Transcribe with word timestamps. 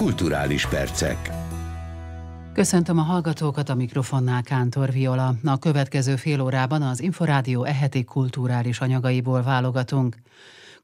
Kulturális 0.00 0.66
percek. 0.66 1.30
Köszöntöm 2.52 2.98
a 2.98 3.02
hallgatókat 3.02 3.68
a 3.68 3.74
mikrofonnál 3.74 4.42
Kántor 4.42 4.92
Viola. 4.92 5.34
A 5.44 5.58
következő 5.58 6.16
fél 6.16 6.40
órában 6.40 6.82
az 6.82 7.02
Inforádió 7.02 7.64
eheti 7.64 8.04
kulturális 8.04 8.80
anyagaiból 8.80 9.42
válogatunk. 9.42 10.16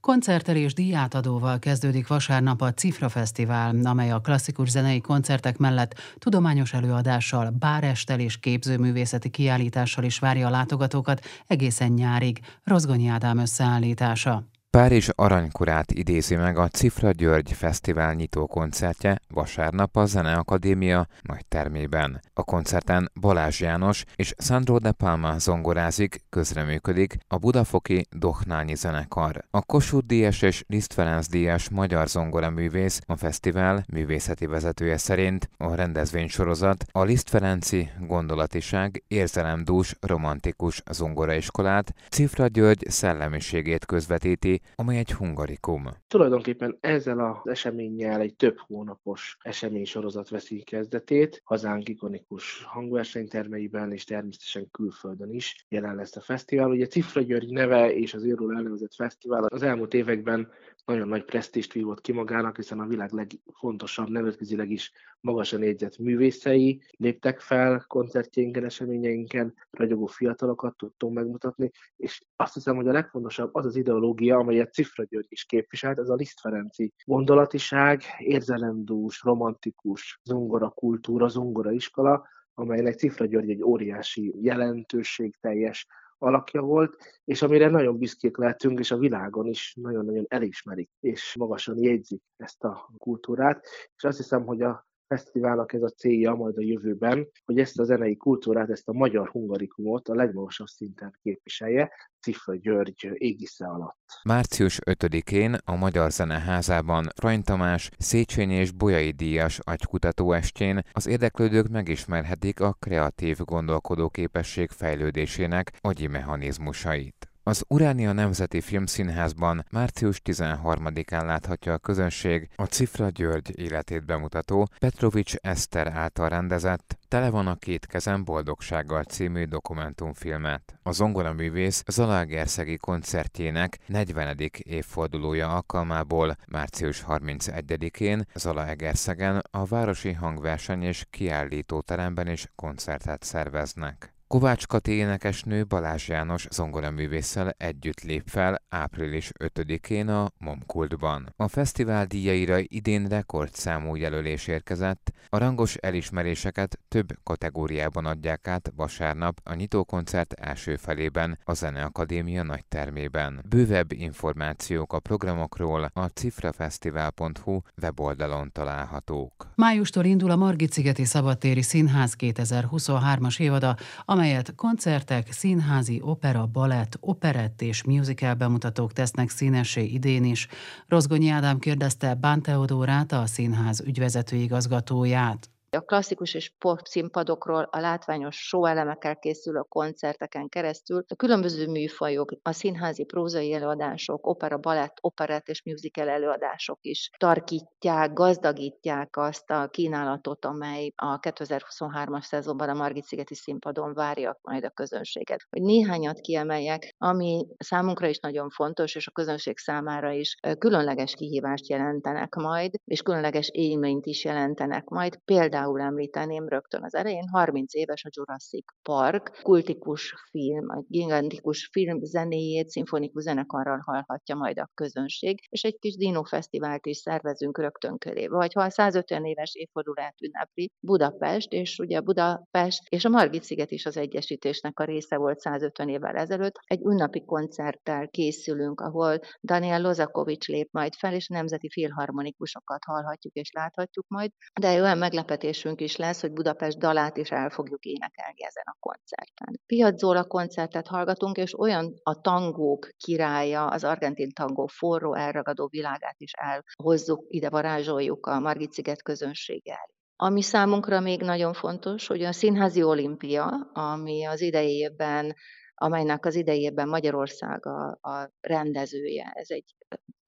Koncerttel 0.01 0.57
és 0.57 0.75
díjátadóval 0.75 1.59
kezdődik 1.59 2.07
vasárnap 2.07 2.61
a 2.61 2.73
Cifra 2.73 3.09
Fesztivál, 3.09 3.77
amely 3.85 4.11
a 4.11 4.21
klasszikus 4.21 4.71
zenei 4.71 5.01
koncertek 5.01 5.57
mellett 5.57 6.01
tudományos 6.19 6.73
előadással, 6.73 7.51
bárestel 7.51 8.21
és 8.21 8.39
képzőművészeti 8.39 9.29
kiállítással 9.29 10.05
is 10.05 10.19
várja 10.19 10.47
a 10.47 10.51
látogatókat 10.51 11.25
egészen 11.47 11.93
nyárig. 11.93 12.41
Rozgonyi 12.65 13.09
Ádám 13.09 13.39
összeállítása. 13.39 14.45
Párizs 14.71 15.09
aranykorát 15.15 15.93
idézi 15.93 16.35
meg 16.35 16.59
a 16.59 16.69
Cifra 16.69 17.11
György 17.11 17.53
Fesztivál 17.53 18.15
nyitó 18.15 18.47
koncertje 18.47 19.21
vasárnap 19.29 19.97
a 19.97 20.05
Zeneakadémia 20.05 21.07
nagy 21.23 21.47
termében. 21.49 22.21
A 22.35 22.43
koncerten 22.43 23.11
Balázs 23.21 23.61
János 23.61 24.05
és 24.17 24.35
Sandro 24.39 24.79
de 24.79 24.93
Palma 24.93 25.39
zongorázik, 25.39 26.25
közreműködik 26.29 27.17
a 27.29 27.37
Budafoki 27.37 28.07
Dohnányi 28.11 28.75
zenekar. 28.75 29.45
A 29.51 29.63
Kossuth 29.63 30.07
Díjas 30.07 30.43
és 30.43 30.65
Liszt 30.67 30.93
Ferenc 30.93 31.27
Díjas 31.29 31.69
magyar 31.69 32.09
zongoraművész, 32.09 33.01
a 33.07 33.17
fesztivál 33.17 33.85
művészeti 33.93 34.47
vezetője 34.47 34.97
szerint 34.97 35.51
a 35.57 35.75
rendezvénysorozat 35.75 36.85
a 36.93 37.03
Liszt 37.03 37.29
Ferenci 37.29 37.91
gondolatiság 38.01 39.03
érzelemdús 39.09 39.97
romantikus 40.01 40.83
zongoraiskolát, 40.91 41.95
Cifra 42.11 42.47
György 42.47 42.85
szellemiségét 42.89 43.87
közvetíti, 43.87 44.56
amely 44.75 44.99
egy 44.99 45.13
hungarikum. 45.13 45.89
Tulajdonképpen 46.09 46.77
ezzel 46.81 47.21
az 47.21 47.51
eseménnyel 47.51 48.21
egy 48.21 48.35
több 48.35 48.59
hónapos 48.59 49.37
eseménysorozat 49.41 50.29
veszi 50.29 50.63
kezdetét, 50.63 51.41
hazánk 51.45 51.89
ikonikus 51.89 52.65
hangversenytermeiben 52.65 53.93
és 53.93 54.05
természetesen 54.05 54.71
külföldön 54.71 55.33
is 55.33 55.67
jelen 55.69 55.95
lesz 55.95 56.17
a 56.17 56.21
fesztivál. 56.21 56.71
Ugye 56.71 56.87
Cifra 56.87 57.21
György 57.21 57.51
neve 57.51 57.95
és 57.95 58.15
az 58.15 58.25
őről 58.25 58.57
elnevezett 58.57 58.95
fesztivál 58.95 59.45
az 59.45 59.63
elmúlt 59.63 59.95
években 59.95 60.51
nagyon 60.87 61.09
nagy 61.09 61.25
presztist 61.25 61.73
vívott 61.73 62.01
ki 62.01 62.13
magának, 62.13 62.57
hiszen 62.57 62.81
a 62.81 62.87
világ 62.87 63.11
legfontosabb, 63.13 64.09
nemzetközileg 64.09 64.71
is 64.71 64.93
magasan 65.21 65.63
jegyzett 65.63 65.99
művészei 65.99 66.83
léptek 66.91 67.41
fel 67.41 67.85
koncertjénken, 67.89 68.65
eseményeinken, 68.65 69.55
ragyogó 69.71 70.07
fiatalokat 70.07 70.77
tudtunk 70.77 71.15
megmutatni, 71.15 71.71
és 71.97 72.25
azt 72.37 72.55
hiszem, 72.55 72.77
hogy 72.77 72.89
a 72.89 72.93
legfontosabb 72.93 73.55
az 73.55 73.67
az 73.67 73.77
ideológia, 73.77 74.39
amelyet 74.39 74.73
Cifra 74.73 75.05
György 75.05 75.27
is 75.29 75.45
képviselt, 75.45 75.99
ez 75.99 76.09
a 76.09 76.15
Liszt 76.15 76.41
Ferenci 76.41 76.93
gondolatiság, 77.05 78.03
érzelemdús, 78.19 79.23
romantikus 79.23 80.21
zongora 80.25 80.69
kultúra, 80.69 81.29
zongora 81.29 81.73
iskola, 81.73 82.27
amelynek 82.55 82.95
Cifra 82.95 83.27
György 83.27 83.51
egy 83.51 83.63
óriási 83.63 84.35
jelentőségteljes 84.41 85.87
alakja 86.19 86.61
volt, 86.61 86.97
és 87.25 87.43
amire 87.43 87.69
nagyon 87.69 87.99
büszkék 87.99 88.37
lehetünk, 88.37 88.79
és 88.79 88.91
a 88.91 88.97
világon 88.99 89.47
is 89.47 89.75
nagyon-nagyon 89.81 90.25
elismerik, 90.29 90.91
és 91.01 91.37
magasan 91.39 91.79
jegyzik 91.79 92.23
ezt 92.37 92.65
a 92.65 92.91
kultúrát, 92.99 93.67
és 93.97 94.05
azt 94.05 94.17
hiszem, 94.17 94.45
hogy 94.45 94.63
a 94.63 94.87
fesztiválnak 95.07 95.73
ez 95.73 95.83
a 95.83 95.89
célja 95.89 96.35
majd 96.35 96.57
a 96.57 96.63
jövőben, 96.63 97.29
hogy 97.45 97.59
ezt 97.59 97.79
a 97.79 97.85
zenei 97.85 98.17
kultúrát, 98.17 98.71
ezt 98.71 98.89
a 98.89 98.93
magyar 98.93 99.29
hungarikumot 99.29 100.09
a 100.09 100.15
legmagasabb 100.15 100.67
szinten 100.67 101.19
képviselje, 101.23 101.91
Cifra 102.21 102.55
György 102.55 103.11
égisze 103.13 103.67
alatt. 103.67 104.21
Március 104.25 104.79
5-én 104.85 105.57
a 105.65 105.75
Magyar 105.75 106.11
Zeneházában 106.11 107.09
Frany 107.17 107.43
Tamás 107.43 107.91
Széchenyi 107.99 108.55
és 108.55 108.73
Bolyai 108.73 109.11
Díjas 109.11 109.59
agykutató 109.63 110.33
estjén 110.33 110.81
az 110.93 111.07
érdeklődők 111.07 111.69
megismerhetik 111.69 112.61
a 112.61 112.73
kreatív 112.73 113.39
gondolkodó 113.39 114.09
képesség 114.09 114.71
fejlődésének 114.71 115.73
agyi 115.81 116.07
mechanizmusait. 116.07 117.36
Az 117.49 117.65
Uránia 117.69 118.13
Nemzeti 118.13 118.61
Filmszínházban 118.61 119.65
március 119.71 120.21
13-án 120.25 121.25
láthatja 121.25 121.73
a 121.73 121.79
közönség 121.79 122.49
a 122.57 122.65
Cifra 122.65 123.09
György 123.09 123.59
életét 123.59 124.05
bemutató 124.05 124.69
Petrovics 124.79 125.35
Eszter 125.35 125.87
által 125.87 126.29
rendezett 126.29 126.99
Tele 127.09 127.31
van 127.31 127.47
a 127.47 127.55
két 127.55 127.87
kezem 127.87 128.25
boldogsággal 128.25 129.03
című 129.03 129.45
dokumentumfilmet. 129.45 130.79
A 130.83 130.93
zongoraművész 130.93 131.83
Zalaegerszegi 131.87 132.77
koncertjének 132.77 133.79
40. 133.87 134.37
évfordulója 134.57 135.55
alkalmából 135.55 136.37
március 136.49 137.05
31-én 137.09 138.27
Zalaegerszegen 138.35 139.43
a 139.51 139.65
Városi 139.65 140.13
Hangverseny 140.13 140.83
és 140.83 141.07
Kiállító 141.11 141.81
teremben 141.81 142.29
is 142.29 142.47
koncertet 142.55 143.23
szerveznek. 143.23 144.16
Kovács 144.29 144.67
Kati 144.67 144.93
énekesnő 144.93 145.67
Balázs 145.67 146.09
János 146.09 146.47
zongoraművésszel 146.51 147.55
együtt 147.57 148.01
lép 148.01 148.23
fel 148.27 148.63
április 148.69 149.31
5-én 149.39 150.09
a 150.09 150.31
Momkultban. 150.39 151.33
A 151.37 151.49
fesztivál 151.49 152.07
díjaira 152.07 152.59
idén 152.63 153.07
rekordszámú 153.07 153.95
jelölés 153.95 154.47
érkezett, 154.47 155.13
a 155.29 155.39
rangos 155.39 155.75
elismeréseket 155.75 156.79
több 156.89 157.09
kategóriában 157.23 158.07
adják 158.07 158.49
át 158.49 158.73
vasárnap 158.77 159.41
a 159.45 159.55
nyitókoncert 159.55 160.33
első 160.33 160.77
felében 160.77 161.39
a 161.45 161.55
Zeneakadémia 161.55 162.43
nagy 162.43 162.65
termében. 162.69 163.45
Bővebb 163.49 163.93
információk 163.93 164.93
a 164.93 165.01
programokról 165.01 165.91
a 165.93 166.05
cifrafesztivál.hu 166.05 167.61
weboldalon 167.83 168.53
találhatók. 168.53 169.49
Májustól 169.55 170.05
indul 170.05 170.31
a 170.31 170.37
Margit-szigeti 170.37 171.05
Szabadtéri 171.05 171.63
Színház 171.63 172.15
2023-as 172.19 173.41
évada, 173.41 173.77
amelyet 174.17 174.55
koncertek, 174.55 175.33
színházi, 175.33 176.01
opera, 176.05 176.47
balett, 176.47 176.97
operett 177.01 177.63
és 177.63 177.85
musical 177.85 178.35
bemutatók 178.35 178.93
tesznek 178.93 179.29
színessé 179.29 179.85
idén 179.85 180.25
is. 180.25 180.49
Rozgonyi 180.89 181.29
Ádám 181.29 181.59
kérdezte 181.59 182.15
Bán 182.15 182.43
Teodórát, 182.43 183.13
a 183.13 183.27
színház 183.27 183.81
ügyvezető 183.81 184.37
igazgatóját. 184.37 185.51
A 185.71 185.81
klasszikus 185.81 186.35
és 186.35 186.53
pop 186.59 186.79
színpadokról 186.85 187.69
a 187.71 187.81
látványos 187.81 188.37
show 188.37 188.65
elemekkel 188.65 189.17
készülő 189.17 189.61
koncerteken 189.69 190.49
keresztül 190.49 191.05
a 191.09 191.15
különböző 191.15 191.67
műfajok, 191.67 192.33
a 192.43 192.53
színházi 192.53 193.05
prózai 193.05 193.53
előadások, 193.53 194.27
opera, 194.27 194.59
balett, 194.59 194.97
operett 195.01 195.49
és 195.49 195.63
musical 195.63 196.09
előadások 196.09 196.79
is 196.81 197.11
tarkítják, 197.19 198.13
gazdagítják 198.13 199.17
azt 199.17 199.51
a 199.51 199.69
kínálatot, 199.69 200.45
amely 200.45 200.93
a 200.97 201.21
2023-as 201.21 202.23
szezonban 202.23 202.69
a 202.69 202.75
Margit-szigeti 202.75 203.35
színpadon 203.35 203.95
várja 203.95 204.39
majd 204.43 204.65
a 204.65 204.71
közönséget. 204.71 205.47
Hogy 205.51 205.63
néhányat 205.63 206.21
kiemeljek, 206.21 206.95
ami 206.99 207.47
számunkra 207.59 208.09
is 208.09 208.19
nagyon 208.19 208.51
fontos, 208.51 208.95
és 208.95 209.07
a 209.07 209.11
közönség 209.11 209.59
számára 209.59 210.11
is 210.11 210.37
különleges 210.59 211.15
kihívást 211.15 211.69
jelentenek 211.69 212.35
majd, 212.35 212.75
és 212.85 213.03
különleges 213.03 213.49
élményt 213.53 214.07
is 214.07 214.25
jelentenek 214.25 214.85
majd. 214.85 215.19
Például 215.25 215.66
például 215.67 215.93
említeném 215.93 216.49
rögtön 216.49 216.85
az 216.85 216.95
elején, 216.95 217.29
30 217.29 217.75
éves 217.75 218.05
a 218.05 218.09
Jurassic 218.13 218.65
Park, 218.83 219.41
kultikus 219.43 220.15
film, 220.31 220.69
a 220.69 220.85
gigantikus 220.89 221.69
film 221.73 221.99
zenéjét 222.03 222.69
szimfonikus 222.69 223.23
zenekarral 223.23 223.83
hallhatja 223.85 224.35
majd 224.35 224.59
a 224.59 224.71
közönség, 224.75 225.39
és 225.49 225.63
egy 225.63 225.77
kis 225.79 225.97
Dino 225.97 226.23
Fesztivált 226.23 226.87
is 226.87 226.97
szervezünk 226.97 227.59
rögtön 227.59 227.99
köré. 227.99 228.27
Vagy 228.27 228.53
ha 228.53 228.63
a 228.63 228.71
150 228.71 229.25
éves 229.25 229.55
évfordulát 229.55 230.15
ünnepli 230.21 230.71
Budapest, 230.81 231.53
és 231.53 231.79
ugye 231.79 232.01
Budapest 232.01 232.83
és 232.89 233.05
a 233.05 233.09
Margit-sziget 233.09 233.71
is 233.71 233.87
az 233.87 233.97
egyesítésnek 233.97 234.81
a 234.81 234.85
része 234.85 235.17
volt 235.17 235.41
150 235.41 235.89
évvel 235.89 236.17
ezelőtt, 236.17 236.59
egy 236.65 236.81
ünnepi 236.85 237.25
koncerttel 237.25 238.09
készülünk, 238.09 238.81
ahol 238.81 239.21
Daniel 239.43 239.81
Lozakovics 239.81 240.49
lép 240.49 240.69
majd 240.73 240.95
fel, 240.95 241.15
és 241.15 241.29
nemzeti 241.29 241.69
filharmonikusokat 241.71 242.85
hallhatjuk 242.85 243.35
és 243.35 243.51
láthatjuk 243.53 244.05
majd, 244.09 244.31
de 244.61 244.81
olyan 244.81 244.99
meglepetés 244.99 245.46
meglepetésünk 245.47 245.81
is 245.81 245.97
lesz, 245.97 246.21
hogy 246.21 246.33
Budapest 246.33 246.79
dalát 246.79 247.17
is 247.17 247.31
el 247.31 247.51
fogjuk 247.51 247.85
énekelni 247.85 248.45
ezen 248.45 248.65
a 248.67 248.77
koncerten. 248.81 249.61
Piazzola 249.67 250.25
koncertet 250.25 250.87
hallgatunk, 250.87 251.37
és 251.37 251.59
olyan 251.59 251.95
a 252.03 252.21
tangók 252.21 252.89
királya, 253.05 253.67
az 253.67 253.85
argentin 253.85 254.33
tangó 254.33 254.67
forró, 254.67 255.15
elragadó 255.15 255.67
világát 255.71 256.17
is 256.19 256.33
elhozzuk, 256.33 257.25
ide 257.29 257.49
varázsoljuk 257.49 258.27
a 258.27 258.41
Margit-sziget 258.41 259.03
közönséggel. 259.03 259.91
Ami 260.17 260.43
számunkra 260.43 261.01
még 261.01 261.21
nagyon 261.21 261.53
fontos, 261.53 262.07
hogy 262.07 262.23
a 262.23 262.33
Színházi 262.33 262.83
Olimpia, 262.83 263.71
ami 263.73 264.25
az 264.25 264.41
idejében 264.41 265.35
amelynek 265.79 266.27
az 266.27 266.35
idejében 266.35 266.89
Magyarország 266.89 267.67
a, 267.67 267.99
a 268.01 268.31
rendezője. 268.41 269.33
Ez 269.35 269.51
egy 269.51 269.75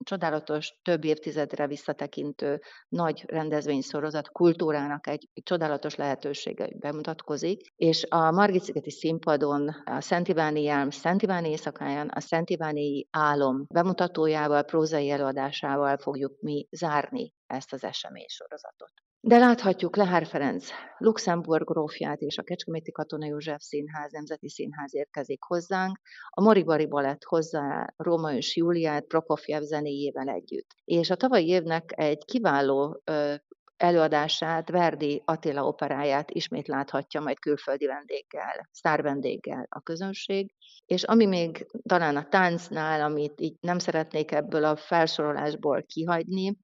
csodálatos, 0.09 0.73
több 0.81 1.03
évtizedre 1.03 1.67
visszatekintő 1.67 2.61
nagy 2.87 3.23
rendezvénysorozat 3.27 4.29
kultúrának 4.29 5.07
egy, 5.07 5.27
csodálatos 5.43 5.95
lehetősége 5.95 6.69
bemutatkozik, 6.79 7.61
és 7.75 8.05
a 8.09 8.31
Margit-szigeti 8.31 8.91
színpadon 8.91 9.67
a 9.85 10.01
Szent 10.01 10.27
Iváni 10.27 10.61
Jálm 10.63 10.89
Szent 10.89 11.21
Iváni 11.21 11.49
éjszakáján 11.49 12.07
a 12.07 12.19
Szent 12.19 12.49
Iváni 12.49 13.07
álom 13.11 13.65
bemutatójával, 13.73 14.63
prózai 14.63 15.09
előadásával 15.09 15.97
fogjuk 15.97 16.41
mi 16.41 16.67
zárni 16.71 17.33
ezt 17.47 17.73
az 17.73 17.83
eseménysorozatot. 17.83 18.91
De 19.21 19.37
láthatjuk 19.37 19.95
Lehár 19.95 20.25
Ferenc 20.25 20.69
Luxemburg 20.97 21.65
grófját 21.65 22.19
és 22.19 22.37
a 22.37 22.43
Kecskeméti 22.43 22.91
Katona 22.91 23.25
József 23.25 23.61
Színház, 23.61 24.11
Nemzeti 24.11 24.49
Színház 24.49 24.95
érkezik 24.95 25.43
hozzánk, 25.43 25.99
a 26.29 26.41
Moribari 26.41 26.85
Balett 26.85 27.23
hozzá 27.23 27.93
Róma 27.97 28.33
és 28.33 28.55
Júliát 28.55 29.05
Prokofjev 29.05 29.61
zenéjével 29.61 30.27
együtt. 30.27 30.75
És 30.85 31.09
a 31.09 31.15
tavalyi 31.15 31.47
évnek 31.47 31.91
egy 31.95 32.25
kiváló 32.25 33.01
előadását, 33.77 34.69
Verdi 34.69 35.21
Attila 35.25 35.67
operáját 35.67 36.31
ismét 36.31 36.67
láthatja 36.67 37.21
majd 37.21 37.39
külföldi 37.39 37.85
vendéggel, 37.85 38.69
sztár 38.71 39.01
vendéggel 39.01 39.65
a 39.69 39.81
közönség. 39.81 40.53
És 40.85 41.03
ami 41.03 41.25
még 41.25 41.67
talán 41.83 42.15
a 42.15 42.27
táncnál, 42.27 43.01
amit 43.01 43.41
így 43.41 43.55
nem 43.59 43.79
szeretnék 43.79 44.31
ebből 44.31 44.63
a 44.63 44.75
felsorolásból 44.75 45.83
kihagyni, 45.83 46.57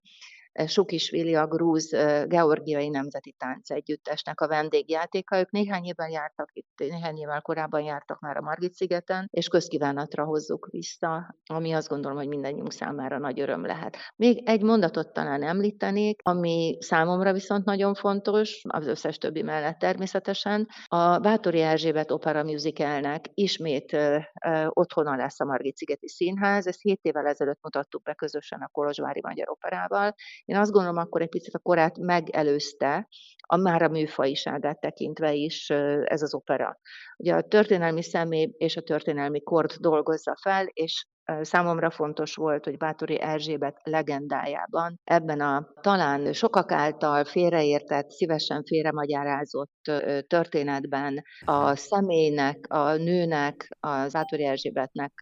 Sukisvili 0.66 1.34
a 1.34 1.46
grúz 1.46 1.90
georgiai 2.26 2.88
nemzeti 2.88 3.34
tánc 3.38 3.70
együttesnek 3.70 4.40
a 4.40 4.48
vendégjátéka. 4.48 5.38
Ők 5.38 5.50
néhány 5.50 5.84
évvel 5.84 6.10
jártak 6.10 6.50
itt, 6.52 6.72
néhány 6.76 7.16
évvel 7.16 7.40
korábban 7.40 7.82
jártak 7.82 8.20
már 8.20 8.36
a 8.36 8.40
Margit-szigeten, 8.40 9.28
és 9.30 9.48
közkívánatra 9.48 10.24
hozzuk 10.24 10.68
vissza, 10.70 11.36
ami 11.46 11.72
azt 11.72 11.88
gondolom, 11.88 12.16
hogy 12.16 12.28
mindannyiunk 12.28 12.72
számára 12.72 13.18
nagy 13.18 13.40
öröm 13.40 13.64
lehet. 13.64 13.96
Még 14.16 14.42
egy 14.48 14.62
mondatot 14.62 15.12
talán 15.12 15.42
említenék, 15.42 16.20
ami 16.22 16.76
számomra 16.80 17.32
viszont 17.32 17.64
nagyon 17.64 17.94
fontos, 17.94 18.62
az 18.68 18.86
összes 18.86 19.18
többi 19.18 19.42
mellett 19.42 19.78
természetesen. 19.78 20.68
A 20.86 21.18
Bátori 21.18 21.60
Erzsébet 21.60 22.10
Opera 22.10 22.42
Musicalnek 22.42 23.24
ismét 23.34 23.92
ö, 23.92 24.18
ö, 24.46 24.66
otthona 24.68 25.16
lesz 25.16 25.40
a 25.40 25.44
Margit-szigeti 25.44 26.08
Színház. 26.08 26.66
Ezt 26.66 26.82
hét 26.82 27.00
évvel 27.02 27.26
ezelőtt 27.26 27.62
mutattuk 27.62 28.02
be 28.02 28.14
közösen 28.14 28.60
a 28.60 28.68
Kolozsvári 28.68 29.20
Magyar 29.22 29.50
Operával, 29.50 30.14
én 30.46 30.56
azt 30.56 30.70
gondolom, 30.70 30.96
akkor 30.96 31.22
egy 31.22 31.28
picit 31.28 31.54
a 31.54 31.58
korát 31.58 31.98
megelőzte, 31.98 33.08
a 33.46 33.56
már 33.56 33.82
a 33.82 33.88
műfajiságát 33.88 34.80
tekintve 34.80 35.32
is 35.32 35.70
ez 36.04 36.22
az 36.22 36.34
opera. 36.34 36.78
Ugye 37.16 37.34
a 37.34 37.42
történelmi 37.42 38.02
személy 38.02 38.54
és 38.58 38.76
a 38.76 38.82
történelmi 38.82 39.42
kort 39.42 39.80
dolgozza 39.80 40.36
fel, 40.42 40.66
és 40.66 41.06
számomra 41.40 41.90
fontos 41.90 42.34
volt, 42.34 42.64
hogy 42.64 42.76
Bátori 42.76 43.20
Erzsébet 43.20 43.80
legendájában, 43.82 45.00
ebben 45.04 45.40
a 45.40 45.68
talán 45.80 46.32
sokak 46.32 46.72
által 46.72 47.24
félreértett, 47.24 48.10
szívesen 48.10 48.64
félremagyarázott 48.64 49.90
történetben 50.26 51.22
a 51.44 51.76
személynek, 51.76 52.66
a 52.68 52.96
nőnek, 52.96 53.68
az 53.80 54.12
Bátori 54.12 54.44
Erzsébetnek 54.44 55.12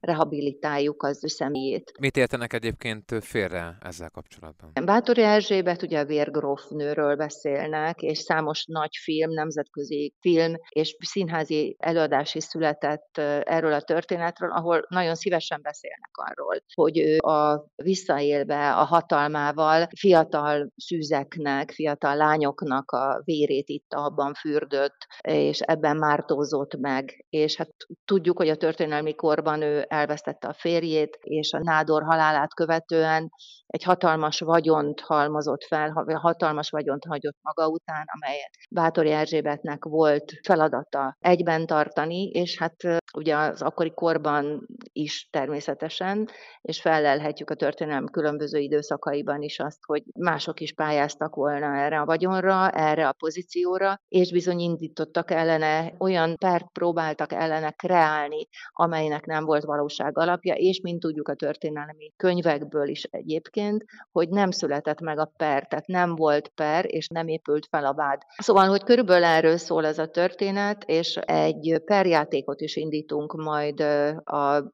rehabilitáljuk 0.00 1.02
az 1.02 1.24
ő 1.24 1.26
személyét. 1.26 1.92
Mit 1.98 2.16
értenek 2.16 2.52
egyébként 2.52 3.04
félre 3.20 3.76
ezzel 3.80 4.10
kapcsolatban? 4.10 4.70
Bátori 4.84 5.22
Erzsébet 5.22 5.82
ugye 5.82 5.98
a 5.98 6.04
vérgróf 6.04 6.68
nőről 6.68 7.16
beszélnek, 7.16 8.00
és 8.00 8.18
számos 8.18 8.64
nagy 8.64 8.96
film, 9.02 9.30
nemzetközi 9.30 10.14
film 10.20 10.54
és 10.68 10.96
színházi 11.00 11.76
előadás 11.78 12.34
is 12.34 12.44
született 12.44 13.18
erről 13.42 13.72
a 13.72 13.80
történetről, 13.80 14.50
ahol 14.50 14.86
nagyon 14.88 15.14
szívesen 15.14 15.43
szívesen 15.44 15.62
beszélnek 15.62 16.10
arról, 16.12 16.62
hogy 16.74 16.98
ő 16.98 17.18
a 17.18 17.66
visszaélve 17.74 18.74
a 18.74 18.84
hatalmával 18.84 19.88
fiatal 19.98 20.68
szűzeknek, 20.76 21.70
fiatal 21.70 22.16
lányoknak 22.16 22.90
a 22.90 23.20
vérét 23.24 23.68
itt 23.68 23.94
abban 23.94 24.34
fürdött, 24.34 24.96
és 25.20 25.60
ebben 25.60 25.96
mártózott 25.96 26.76
meg. 26.76 27.24
És 27.28 27.56
hát 27.56 27.70
tudjuk, 28.04 28.36
hogy 28.36 28.48
a 28.48 28.56
történelmi 28.56 29.14
korban 29.14 29.62
ő 29.62 29.84
elvesztette 29.88 30.48
a 30.48 30.54
férjét, 30.58 31.18
és 31.20 31.52
a 31.52 31.62
nádor 31.62 32.02
halálát 32.02 32.54
követően 32.54 33.30
egy 33.66 33.82
hatalmas 33.82 34.40
vagyont 34.40 35.00
halmozott 35.00 35.64
fel, 35.64 36.04
hatalmas 36.20 36.70
vagyont 36.70 37.04
hagyott 37.04 37.36
maga 37.42 37.68
után, 37.68 38.04
amelyet 38.14 38.50
Bátori 38.70 39.10
Erzsébetnek 39.10 39.84
volt 39.84 40.32
feladata 40.42 41.16
egyben 41.20 41.66
tartani, 41.66 42.28
és 42.28 42.58
hát 42.58 42.76
ugye 43.14 43.36
az 43.36 43.62
akkori 43.62 43.92
korban 43.94 44.66
is 44.92 45.28
természetesen, 45.34 46.28
és 46.60 46.80
felelhetjük 46.80 47.50
a 47.50 47.54
történelem 47.54 48.06
különböző 48.06 48.58
időszakaiban 48.58 49.42
is 49.42 49.58
azt, 49.58 49.78
hogy 49.86 50.02
mások 50.14 50.60
is 50.60 50.72
pályáztak 50.72 51.34
volna 51.34 51.76
erre 51.76 52.00
a 52.00 52.04
vagyonra, 52.04 52.70
erre 52.70 53.08
a 53.08 53.12
pozícióra, 53.12 54.00
és 54.08 54.32
bizony 54.32 54.60
indítottak 54.60 55.30
ellene, 55.30 55.92
olyan 55.98 56.36
pert 56.36 56.66
próbáltak 56.72 57.32
ellene 57.32 57.70
kreálni, 57.70 58.48
amelynek 58.72 59.26
nem 59.26 59.44
volt 59.44 59.64
valóság 59.64 60.18
alapja, 60.18 60.54
és 60.54 60.80
mint 60.80 61.00
tudjuk 61.00 61.28
a 61.28 61.34
történelmi 61.34 62.12
könyvekből 62.16 62.88
is 62.88 63.02
egyébként, 63.02 63.84
hogy 64.12 64.28
nem 64.28 64.50
született 64.50 65.00
meg 65.00 65.18
a 65.18 65.32
per, 65.36 65.66
tehát 65.66 65.86
nem 65.86 66.14
volt 66.14 66.48
per, 66.48 66.84
és 66.88 67.08
nem 67.08 67.28
épült 67.28 67.66
fel 67.70 67.84
a 67.84 67.94
vád. 67.94 68.22
Szóval, 68.36 68.68
hogy 68.68 68.82
körülbelül 68.84 69.24
erről 69.24 69.56
szól 69.56 69.86
ez 69.86 69.98
a 69.98 70.06
történet, 70.06 70.84
és 70.84 71.16
egy 71.16 71.82
perjátékot 71.84 72.60
is 72.60 72.76
indítunk 72.76 73.32
majd 73.32 73.80
a 74.24 74.72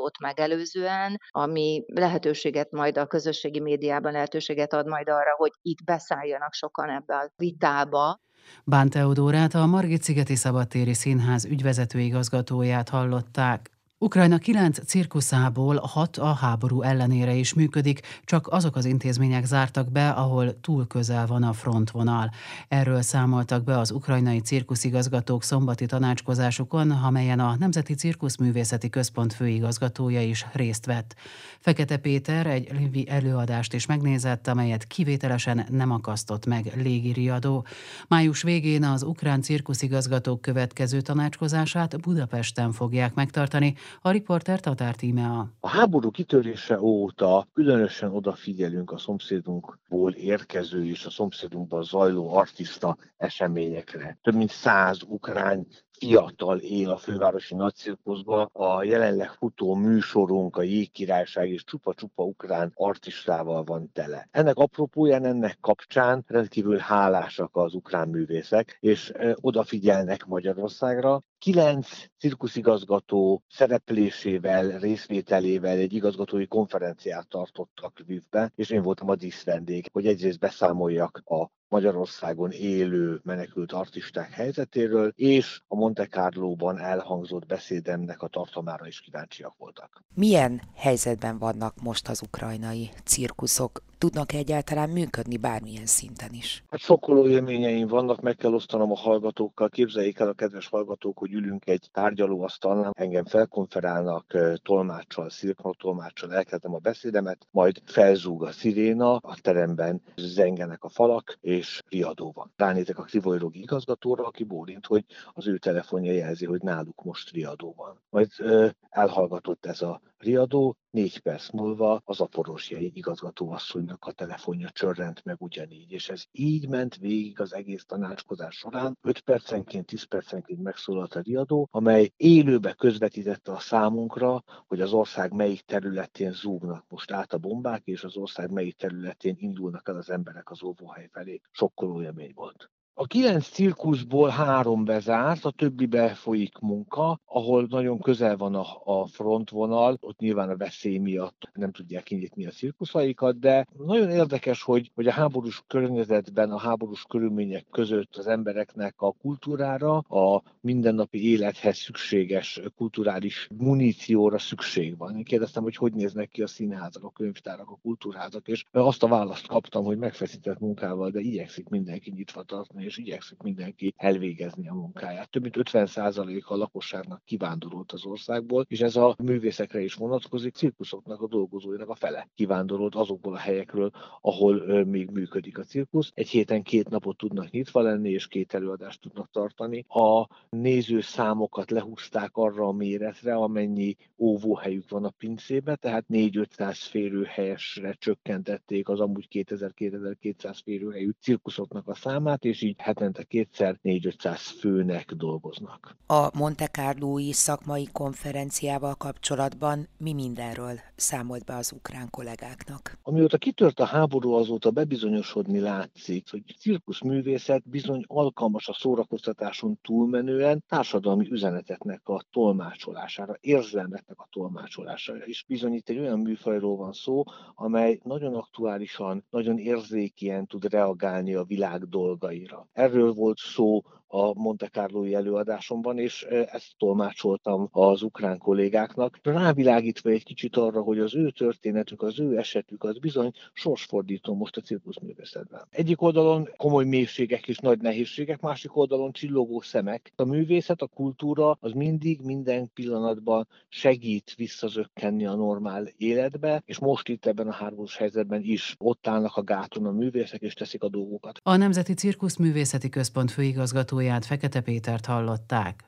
bemutatót 0.00 0.20
megelőzően, 0.20 1.20
ami 1.30 1.84
lehetőséget 1.86 2.70
majd 2.70 2.98
a 2.98 3.06
közösségi 3.06 3.60
médiában 3.60 4.12
lehetőséget 4.12 4.72
ad 4.72 4.86
majd 4.86 5.08
arra, 5.08 5.34
hogy 5.36 5.52
itt 5.62 5.84
beszálljanak 5.84 6.52
sokan 6.52 6.90
ebbe 6.90 7.16
a 7.16 7.32
vitába. 7.36 8.20
Bán 8.64 8.88
Teodórát, 8.88 9.54
a 9.54 9.66
Margit-szigeti 9.66 10.34
Szabadtéri 10.34 10.94
Színház 10.94 11.44
ügyvezető 11.44 11.98
igazgatóját 11.98 12.88
hallották. 12.88 13.70
Ukrajna 14.02 14.38
kilenc 14.38 14.84
cirkuszából 14.84 15.76
hat 15.76 16.16
a 16.16 16.32
háború 16.32 16.82
ellenére 16.82 17.34
is 17.34 17.54
működik, 17.54 18.00
csak 18.24 18.48
azok 18.48 18.76
az 18.76 18.84
intézmények 18.84 19.44
zártak 19.44 19.90
be, 19.92 20.08
ahol 20.10 20.60
túl 20.60 20.86
közel 20.86 21.26
van 21.26 21.42
a 21.42 21.52
frontvonal. 21.52 22.30
Erről 22.68 23.02
számoltak 23.02 23.64
be 23.64 23.78
az 23.78 23.90
ukrajnai 23.90 24.40
cirkuszigazgatók 24.40 25.42
szombati 25.42 25.86
tanácskozásukon, 25.86 26.90
amelyen 26.90 27.40
a 27.40 27.56
Nemzeti 27.58 27.94
Cirkuszművészeti 27.94 28.88
Központ 28.88 29.32
főigazgatója 29.32 30.22
is 30.22 30.46
részt 30.52 30.86
vett. 30.86 31.14
Fekete 31.58 31.96
Péter 31.96 32.46
egy 32.46 32.72
lévi 32.72 33.08
előadást 33.08 33.74
is 33.74 33.86
megnézett, 33.86 34.48
amelyet 34.48 34.86
kivételesen 34.86 35.66
nem 35.70 35.90
akasztott 35.90 36.46
meg 36.46 36.72
légiriadó. 36.76 37.66
Május 38.08 38.42
végén 38.42 38.84
az 38.84 39.02
ukrán 39.02 39.42
cirkuszigazgatók 39.42 40.40
következő 40.40 41.00
tanácskozását 41.00 42.00
Budapesten 42.00 42.72
fogják 42.72 43.14
megtartani, 43.14 43.74
a 44.00 44.10
riporter 44.10 44.60
Tatár 44.60 44.94
Tímea. 44.94 45.52
A 45.60 45.68
háború 45.68 46.10
kitörése 46.10 46.80
óta 46.80 47.48
különösen 47.52 48.10
odafigyelünk 48.12 48.90
a 48.92 48.98
szomszédunkból 48.98 50.12
érkező 50.12 50.86
és 50.86 51.04
a 51.04 51.10
szomszédunkban 51.10 51.82
zajló 51.82 52.34
artista 52.34 52.96
eseményekre. 53.16 54.18
Több 54.22 54.34
mint 54.34 54.50
száz 54.50 55.02
ukrán 55.02 55.66
fiatal 56.00 56.58
él 56.58 56.90
a 56.90 56.96
fővárosi 56.96 57.54
nagycirkuszban. 57.54 58.48
A 58.52 58.82
jelenleg 58.82 59.30
futó 59.30 59.74
műsorunk, 59.74 60.56
a 60.56 60.62
Jégkirályság 60.62 61.50
és 61.50 61.64
csupa-csupa 61.64 62.22
ukrán 62.22 62.72
artistával 62.74 63.64
van 63.64 63.90
tele. 63.92 64.28
Ennek 64.30 64.56
apropóján, 64.56 65.24
ennek 65.24 65.58
kapcsán 65.60 66.24
rendkívül 66.26 66.76
hálásak 66.76 67.56
az 67.56 67.74
ukrán 67.74 68.08
művészek, 68.08 68.76
és 68.80 69.12
odafigyelnek 69.34 70.26
Magyarországra. 70.26 71.22
Kilenc 71.38 71.88
cirkuszigazgató 72.18 73.42
szereplésével, 73.48 74.78
részvételével 74.78 75.76
egy 75.76 75.92
igazgatói 75.92 76.46
konferenciát 76.46 77.28
tartottak 77.28 77.98
Lvivben, 77.98 78.52
és 78.54 78.70
én 78.70 78.82
voltam 78.82 79.08
a 79.08 79.14
díszvendég, 79.14 79.88
hogy 79.92 80.06
egyrészt 80.06 80.38
beszámoljak 80.38 81.22
a 81.24 81.50
Magyarországon 81.70 82.50
élő 82.50 83.20
menekült 83.24 83.72
artisták 83.72 84.30
helyzetéről, 84.30 85.12
és 85.16 85.60
a 85.68 85.74
Monte 85.76 86.06
Carlo-ban 86.06 86.78
elhangzott 86.78 87.46
beszédemnek 87.46 88.22
a 88.22 88.28
tartalmára 88.28 88.86
is 88.86 89.00
kíváncsiak 89.00 89.54
voltak. 89.58 90.02
Milyen 90.14 90.60
helyzetben 90.74 91.38
vannak 91.38 91.74
most 91.82 92.08
az 92.08 92.22
ukrajnai 92.22 92.90
cirkuszok? 93.04 93.82
Tudnak 94.00 94.32
egyáltalán 94.32 94.90
működni 94.90 95.36
bármilyen 95.36 95.86
szinten 95.86 96.32
is? 96.32 96.64
Hát 96.70 96.80
sokkoló 96.80 97.28
élményeim 97.28 97.86
vannak, 97.86 98.20
meg 98.20 98.36
kell 98.36 98.52
osztanom 98.52 98.90
a 98.90 98.96
hallgatókkal. 98.96 99.68
Képzeljék 99.68 100.18
el 100.18 100.28
a 100.28 100.32
kedves 100.32 100.68
hallgatók, 100.68 101.18
hogy 101.18 101.32
ülünk 101.32 101.66
egy 101.66 101.88
tárgyalóasztalnál, 101.92 102.92
engem 102.94 103.24
felkonferálnak 103.24 104.36
tolmáccsal, 104.62 105.30
szirknó 105.30 105.72
tolmáccsal, 105.72 106.34
elkezdem 106.34 106.74
a 106.74 106.78
beszédemet, 106.78 107.46
majd 107.50 107.82
felzúg 107.84 108.44
a 108.44 108.52
sziréna, 108.52 109.14
a 109.16 109.36
teremben 109.40 110.02
zengenek 110.16 110.84
a 110.84 110.88
falak, 110.88 111.38
és 111.40 111.82
riadó 111.88 112.32
van. 112.34 112.52
Ránézek 112.56 112.98
a 112.98 113.02
Krivojrogi 113.02 113.60
igazgatóra, 113.60 114.24
aki 114.24 114.44
bólint, 114.44 114.86
hogy 114.86 115.04
az 115.32 115.46
ő 115.46 115.58
telefonja 115.58 116.12
jelzi, 116.12 116.46
hogy 116.46 116.62
náluk 116.62 117.02
most 117.04 117.30
riadó 117.30 117.74
van. 117.76 118.00
Majd 118.10 118.28
ö, 118.38 118.68
elhallgatott 118.90 119.66
ez 119.66 119.82
a 119.82 120.00
riadó, 120.18 120.76
négy 120.90 121.18
perc 121.18 121.50
múlva 121.50 122.00
az 122.04 122.20
aporosjai 122.20 122.90
igazgatóasszonynak 122.94 124.04
a 124.04 124.12
telefonja 124.12 124.70
csörrent 124.70 125.24
meg 125.24 125.36
ugyanígy, 125.38 125.92
és 125.92 126.08
ez 126.08 126.24
így 126.32 126.68
ment 126.68 126.96
végig 126.96 127.40
az 127.40 127.54
egész 127.54 127.84
tanácskozás 127.84 128.56
során. 128.56 128.98
5 129.02 129.20
percenként, 129.20 129.86
10 129.86 130.02
percenként 130.02 130.62
megszólalt 130.62 131.14
a 131.14 131.20
riadó, 131.20 131.68
amely 131.70 132.12
élőbe 132.16 132.72
közvetítette 132.72 133.52
a 133.52 133.58
számunkra, 133.58 134.42
hogy 134.66 134.80
az 134.80 134.92
ország 134.92 135.32
melyik 135.32 135.60
területén 135.60 136.32
zúgnak 136.32 136.84
most 136.88 137.10
át 137.10 137.32
a 137.32 137.38
bombák, 137.38 137.82
és 137.84 138.04
az 138.04 138.16
ország 138.16 138.50
melyik 138.50 138.76
területén 138.76 139.34
indulnak 139.38 139.88
el 139.88 139.96
az 139.96 140.10
emberek 140.10 140.50
az 140.50 140.62
óvóhely 140.62 141.08
felé. 141.12 141.40
Sokkoló 141.50 142.02
élmény 142.02 142.32
volt. 142.34 142.70
A 143.00 143.06
kilenc 143.06 143.48
cirkuszból 143.48 144.28
három 144.28 144.84
bezárt, 144.84 145.44
a 145.44 145.50
többibe 145.50 146.08
folyik 146.08 146.58
munka, 146.58 147.20
ahol 147.24 147.66
nagyon 147.70 148.00
közel 148.00 148.36
van 148.36 148.54
a, 148.54 148.66
a 148.84 149.06
frontvonal, 149.06 149.96
ott 150.00 150.18
nyilván 150.18 150.50
a 150.50 150.56
veszély 150.56 150.98
miatt 150.98 151.50
nem 151.52 151.72
tudják 151.72 152.02
kinyitni 152.02 152.46
a 152.46 152.50
cirkuszaikat, 152.50 153.38
de 153.38 153.66
nagyon 153.86 154.10
érdekes, 154.10 154.62
hogy, 154.62 154.90
hogy 154.94 155.06
a 155.06 155.12
háborús 155.12 155.62
környezetben, 155.66 156.50
a 156.50 156.58
háborús 156.58 157.04
körülmények 157.08 157.66
között 157.70 158.16
az 158.16 158.26
embereknek 158.26 158.94
a 158.96 159.12
kultúrára, 159.12 159.96
a 159.98 160.42
mindennapi 160.60 161.30
élethez 161.30 161.76
szükséges 161.76 162.60
kulturális 162.76 163.48
munícióra 163.56 164.38
szükség 164.38 164.96
van. 164.96 165.16
Én 165.16 165.24
kérdeztem, 165.24 165.62
hogy 165.62 165.76
hogy 165.76 165.92
néznek 165.92 166.28
ki 166.28 166.42
a 166.42 166.46
színházak, 166.46 167.04
a 167.04 167.10
könyvtárak, 167.10 167.70
a 167.70 167.78
kultúrházak, 167.82 168.48
és 168.48 168.64
azt 168.72 169.02
a 169.02 169.08
választ 169.08 169.46
kaptam, 169.46 169.84
hogy 169.84 169.98
megfeszített 169.98 170.58
munkával, 170.58 171.10
de 171.10 171.20
igyekszik 171.20 171.68
mindenki 171.68 172.10
nyitva 172.10 172.42
tartani 172.42 172.88
és 172.90 172.96
igyekszik 172.96 173.42
mindenki 173.42 173.94
elvégezni 173.96 174.68
a 174.68 174.74
munkáját. 174.74 175.30
Több 175.30 175.42
mint 175.42 175.56
50% 175.58 176.44
a 176.44 176.56
lakosságnak 176.56 177.22
kivándorolt 177.24 177.92
az 177.92 178.04
országból, 178.04 178.64
és 178.68 178.80
ez 178.80 178.96
a 178.96 179.16
művészekre 179.22 179.80
is 179.80 179.94
vonatkozik, 179.94 180.54
cirkuszoknak 180.54 181.20
a 181.20 181.26
dolgozóinak 181.26 181.88
a 181.88 181.94
fele 181.94 182.28
kivándorolt 182.34 182.94
azokból 182.94 183.34
a 183.34 183.38
helyekről, 183.38 183.90
ahol 184.20 184.84
még 184.84 185.10
működik 185.10 185.58
a 185.58 185.62
cirkusz. 185.62 186.10
Egy 186.14 186.28
héten 186.28 186.62
két 186.62 186.88
napot 186.88 187.16
tudnak 187.16 187.50
nyitva 187.50 187.80
lenni, 187.80 188.10
és 188.10 188.26
két 188.26 188.54
előadást 188.54 189.00
tudnak 189.00 189.30
tartani. 189.30 189.84
A 189.88 190.28
nézőszámokat 190.48 191.70
lehúzták 191.70 192.36
arra 192.36 192.66
a 192.66 192.72
méretre, 192.72 193.34
amennyi 193.34 193.96
óvóhelyük 194.18 194.90
van 194.90 195.04
a 195.04 195.10
pincébe, 195.10 195.76
tehát 195.76 196.04
4-500 196.08 196.76
férőhelyesre 196.90 197.92
csökkentették 197.92 198.88
az 198.88 199.00
amúgy 199.00 199.26
2000-2200 199.30 200.58
férőhelyű 200.64 201.10
cirkuszoknak 201.20 201.88
a 201.88 201.94
számát, 201.94 202.44
és 202.44 202.62
így 202.62 202.79
hetente 202.80 203.22
kétszer 203.22 203.78
4-500 203.82 204.36
főnek 204.58 205.12
dolgoznak. 205.12 205.96
A 206.06 206.38
Monte 206.38 206.66
Carlói 206.66 207.32
szakmai 207.32 207.88
konferenciával 207.92 208.94
kapcsolatban 208.94 209.88
mi 209.98 210.12
mindenről 210.12 210.80
számolt 210.96 211.44
be 211.44 211.56
az 211.56 211.72
ukrán 211.72 212.10
kollégáknak? 212.10 212.98
Amióta 213.02 213.38
kitört 213.38 213.80
a 213.80 213.84
háború, 213.84 214.32
azóta 214.32 214.70
bebizonyosodni 214.70 215.58
látszik, 215.58 216.30
hogy 216.30 216.42
cirkuszművészet 216.58 217.68
bizony 217.68 218.04
alkalmas 218.06 218.68
a 218.68 218.72
szórakoztatáson 218.72 219.78
túlmenően 219.82 220.64
társadalmi 220.68 221.28
üzeneteknek 221.30 222.08
a 222.08 222.22
tolmácsolására, 222.30 223.36
érzelmeknek 223.40 224.18
a 224.18 224.28
tolmácsolására 224.30 225.26
is. 225.26 225.44
Bizony 225.48 225.72
itt 225.72 225.88
egy 225.88 225.98
olyan 225.98 226.18
műfajról 226.18 226.76
van 226.76 226.92
szó, 226.92 227.22
amely 227.54 228.00
nagyon 228.02 228.34
aktuálisan, 228.34 229.24
nagyon 229.30 229.58
érzékien 229.58 230.46
tud 230.46 230.64
reagálni 230.64 231.34
a 231.34 231.44
világ 231.44 231.88
dolgaira. 231.88 232.59
Erről 232.72 233.12
volt 233.12 233.38
szó 233.38 233.80
a 234.12 234.34
Monte 234.34 234.68
Carlo 234.68 235.04
előadásomban, 235.04 235.98
és 235.98 236.22
ezt 236.22 236.72
tolmácsoltam 236.78 237.68
az 237.70 238.02
ukrán 238.02 238.38
kollégáknak, 238.38 239.18
rávilágítva 239.22 240.10
egy 240.10 240.24
kicsit 240.24 240.56
arra, 240.56 240.82
hogy 240.82 240.98
az 240.98 241.14
ő 241.14 241.30
történetük, 241.30 242.02
az 242.02 242.20
ő 242.20 242.38
esetük 242.38 242.84
az 242.84 242.98
bizony 242.98 243.32
sorsfordító 243.52 244.34
most 244.34 244.56
a 244.56 244.60
cirkuszművészetben. 244.60 245.66
Egyik 245.70 246.02
oldalon 246.02 246.48
komoly 246.56 246.84
mélységek 246.84 247.48
és 247.48 247.58
nagy 247.58 247.80
nehézségek, 247.80 248.40
másik 248.40 248.76
oldalon 248.76 249.12
csillogó 249.12 249.60
szemek. 249.60 250.12
A 250.16 250.24
művészet, 250.24 250.82
a 250.82 250.86
kultúra 250.86 251.56
az 251.60 251.72
mindig, 251.72 252.20
minden 252.20 252.70
pillanatban 252.74 253.48
segít 253.68 254.34
visszazökkenni 254.36 255.26
a 255.26 255.34
normál 255.34 255.88
életbe, 255.96 256.62
és 256.64 256.78
most 256.78 257.08
itt 257.08 257.26
ebben 257.26 257.48
a 257.48 257.52
háborús 257.52 257.96
helyzetben 257.96 258.42
is 258.42 258.74
ott 258.78 259.06
állnak 259.06 259.36
a 259.36 259.42
gáton 259.42 259.86
a 259.86 259.90
művészek, 259.90 260.40
és 260.40 260.54
teszik 260.54 260.82
a 260.82 260.88
dolgokat. 260.88 261.40
A 261.42 261.56
Nemzeti 261.56 261.94
Cirkuszművészeti 261.94 262.88
Központ 262.88 263.30
főigazgató 263.30 263.99
igazgatóját 264.00 264.24
Fekete 264.24 264.60
Pétert 264.60 265.06
hallották. 265.06 265.84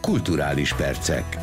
Kulturális 0.00 0.74
percek. 0.74 1.36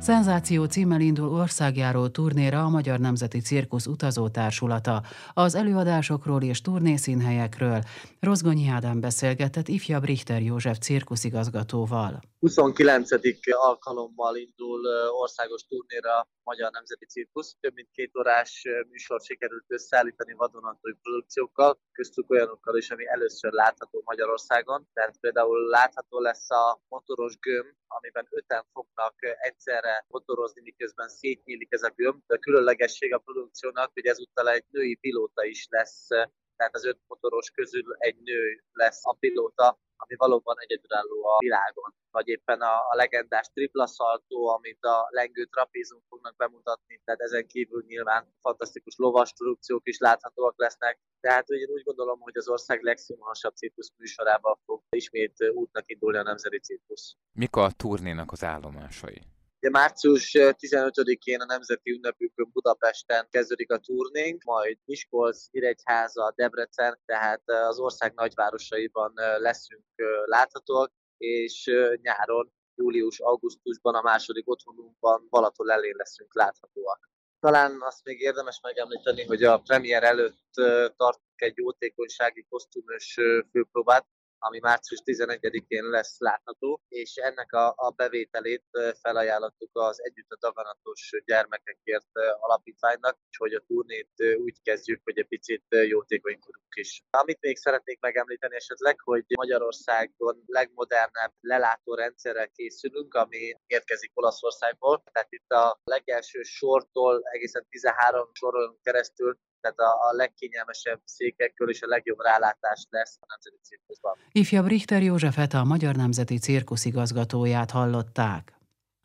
Szenzáció 0.00 0.64
címmel 0.64 1.00
indul 1.00 1.28
országjáró 1.28 2.08
turnéra 2.08 2.64
a 2.64 2.68
Magyar 2.68 2.98
Nemzeti 2.98 3.38
Cirkusz 3.40 3.86
utazótársulata. 3.86 5.02
Az 5.32 5.54
előadásokról 5.54 6.42
és 6.42 6.60
turnészínhelyekről 6.60 7.82
Rozgonyi 8.20 8.68
Ádám 8.68 9.00
beszélgetett 9.00 9.68
ifjabb 9.68 10.04
Richter 10.04 10.42
József 10.42 10.78
cirkuszigazgatóval. 10.78 12.20
29. 12.46 13.10
alkalommal 13.50 14.36
indul 14.36 14.86
országos 15.10 15.62
turnéra 15.66 16.18
a 16.18 16.28
Magyar 16.42 16.70
Nemzeti 16.70 17.06
Cirkusz. 17.06 17.56
Több 17.60 17.74
mint 17.74 17.88
két 17.90 18.16
órás 18.18 18.62
műsor 18.88 19.20
sikerült 19.20 19.64
összeállítani 19.66 20.32
vadonatúj 20.32 20.92
produkciókkal, 21.02 21.78
köztük 21.92 22.30
olyanokkal 22.30 22.76
is, 22.76 22.90
ami 22.90 23.06
először 23.06 23.52
látható 23.52 24.02
Magyarországon. 24.04 24.88
Tehát 24.92 25.16
például 25.20 25.68
látható 25.68 26.20
lesz 26.20 26.50
a 26.50 26.80
motoros 26.88 27.38
gömb, 27.38 27.74
amiben 27.86 28.26
öten 28.30 28.64
fognak 28.72 29.14
egyszerre 29.38 30.04
motorozni, 30.08 30.60
miközben 30.60 31.08
szétnyílik 31.08 31.72
ez 31.72 31.82
a 31.82 31.92
gömb. 31.96 32.22
De 32.26 32.34
a 32.34 32.38
különlegesség 32.38 33.14
a 33.14 33.18
produkciónak, 33.18 33.90
hogy 33.92 34.06
ezúttal 34.06 34.48
egy 34.50 34.64
női 34.70 34.94
pilóta 34.94 35.44
is 35.44 35.66
lesz 35.70 36.08
tehát 36.56 36.74
az 36.74 36.84
öt 36.84 36.98
motoros 37.06 37.50
közül 37.50 37.94
egy 37.98 38.16
nő 38.22 38.62
lesz 38.72 39.00
a 39.02 39.16
pilóta, 39.20 39.78
valóban 40.16 40.56
egyedülálló 40.58 41.26
a 41.26 41.38
világon. 41.38 41.94
Vagy 42.10 42.28
éppen 42.28 42.60
a, 42.60 42.74
a 42.90 42.94
legendás 42.94 43.46
tripla 43.52 43.86
szaltó, 43.86 44.48
amit 44.48 44.84
a 44.84 45.06
lengő 45.10 45.44
trapézunk 45.44 46.02
fognak 46.08 46.36
bemutatni, 46.36 47.00
tehát 47.04 47.20
ezen 47.20 47.46
kívül 47.46 47.84
nyilván 47.86 48.34
fantasztikus 48.40 48.94
lovas 48.96 49.32
produkciók 49.32 49.88
is 49.88 49.98
láthatóak 49.98 50.54
lesznek. 50.56 50.98
Tehát 51.20 51.48
én 51.48 51.68
úgy 51.68 51.82
gondolom, 51.82 52.20
hogy 52.20 52.36
az 52.36 52.48
ország 52.48 52.82
legszínvonalasabb 52.82 53.54
cirkusz 53.54 53.92
műsorában 53.96 54.58
fog 54.64 54.82
ismét 54.90 55.36
útnak 55.54 55.90
indulni 55.90 56.18
a 56.18 56.22
Nemzeti 56.22 56.58
Cirkusz. 56.58 57.16
Mik 57.32 57.56
a 57.56 57.70
turnénak 57.76 58.32
az 58.32 58.44
állomásai? 58.44 59.22
Ugye 59.66 59.78
március 59.78 60.30
15-én 60.34 61.40
a 61.40 61.44
Nemzeti 61.44 61.90
Ünnepükön 61.90 62.50
Budapesten 62.52 63.26
kezdődik 63.30 63.72
a 63.72 63.78
turnénk, 63.78 64.42
majd 64.42 64.78
Miskolc, 64.84 65.50
Nyíregyháza, 65.50 66.32
Debrecen, 66.36 67.00
tehát 67.04 67.42
az 67.46 67.78
ország 67.78 68.14
nagyvárosaiban 68.14 69.12
leszünk 69.38 69.84
láthatóak, 70.24 70.92
és 71.16 71.70
nyáron, 72.02 72.52
július-augusztusban 72.74 73.94
a 73.94 74.02
második 74.02 74.50
otthonunkban 74.50 75.26
Balaton 75.30 75.70
elén 75.70 75.94
leszünk 75.96 76.34
láthatóak. 76.34 77.10
Talán 77.40 77.76
azt 77.80 78.04
még 78.04 78.20
érdemes 78.20 78.60
megemlíteni, 78.62 79.24
hogy 79.24 79.44
a 79.44 79.58
premier 79.58 80.02
előtt 80.02 80.50
tartunk 80.96 81.40
egy 81.40 81.56
jótékonysági 81.56 82.46
kosztümös 82.48 83.18
főpróbát, 83.50 84.06
ami 84.46 84.58
március 84.58 85.00
11-én 85.04 85.84
lesz 85.84 86.18
látható, 86.18 86.80
és 86.88 87.14
ennek 87.14 87.52
a, 87.52 87.74
a 87.76 87.90
bevételét 87.90 88.64
felajánlottuk 89.00 89.70
az 89.72 90.04
Együtt 90.04 90.30
a 90.30 90.36
Daganatos 90.40 91.10
Gyermekekért 91.24 92.12
Alapítványnak, 92.38 93.18
és 93.30 93.36
hogy 93.36 93.54
a 93.54 93.64
turnét 93.66 94.12
úgy 94.44 94.62
kezdjük, 94.62 95.00
hogy 95.04 95.18
egy 95.18 95.28
picit 95.28 95.64
jótékonykodunk 95.68 96.74
is. 96.74 97.02
Amit 97.10 97.40
még 97.40 97.56
szeretnék 97.56 98.00
megemlíteni 98.00 98.54
esetleg, 98.54 99.00
hogy 99.00 99.24
Magyarországon 99.36 100.42
legmodernebb 100.46 101.32
lelátó 101.40 101.94
rendszerrel 101.94 102.48
készülünk, 102.48 103.14
ami 103.14 103.54
érkezik 103.66 104.10
Olaszországból. 104.14 105.02
Tehát 105.12 105.32
itt 105.32 105.50
a 105.50 105.80
legelső 105.84 106.42
sortól 106.42 107.22
egészen 107.24 107.66
13 107.68 108.30
soron 108.32 108.78
keresztül 108.82 109.38
tehát 109.66 109.92
a, 109.92 110.08
a 110.08 110.12
legkényelmesebb 110.12 111.00
székekről 111.04 111.70
és 111.70 111.82
a 111.82 111.86
legjobb 111.86 112.20
rálátás 112.20 112.86
lesz 112.90 113.18
a 113.20 113.26
Nemzeti 113.28 113.58
Cirkuszban. 113.62 114.16
Ifjabb 114.32 114.66
Richter 114.66 115.02
Józsefet 115.02 115.52
a 115.54 115.64
Magyar 115.64 115.94
Nemzeti 115.96 116.38
Cirkusz 116.38 116.84
igazgatóját 116.84 117.70
hallották. 117.70 118.55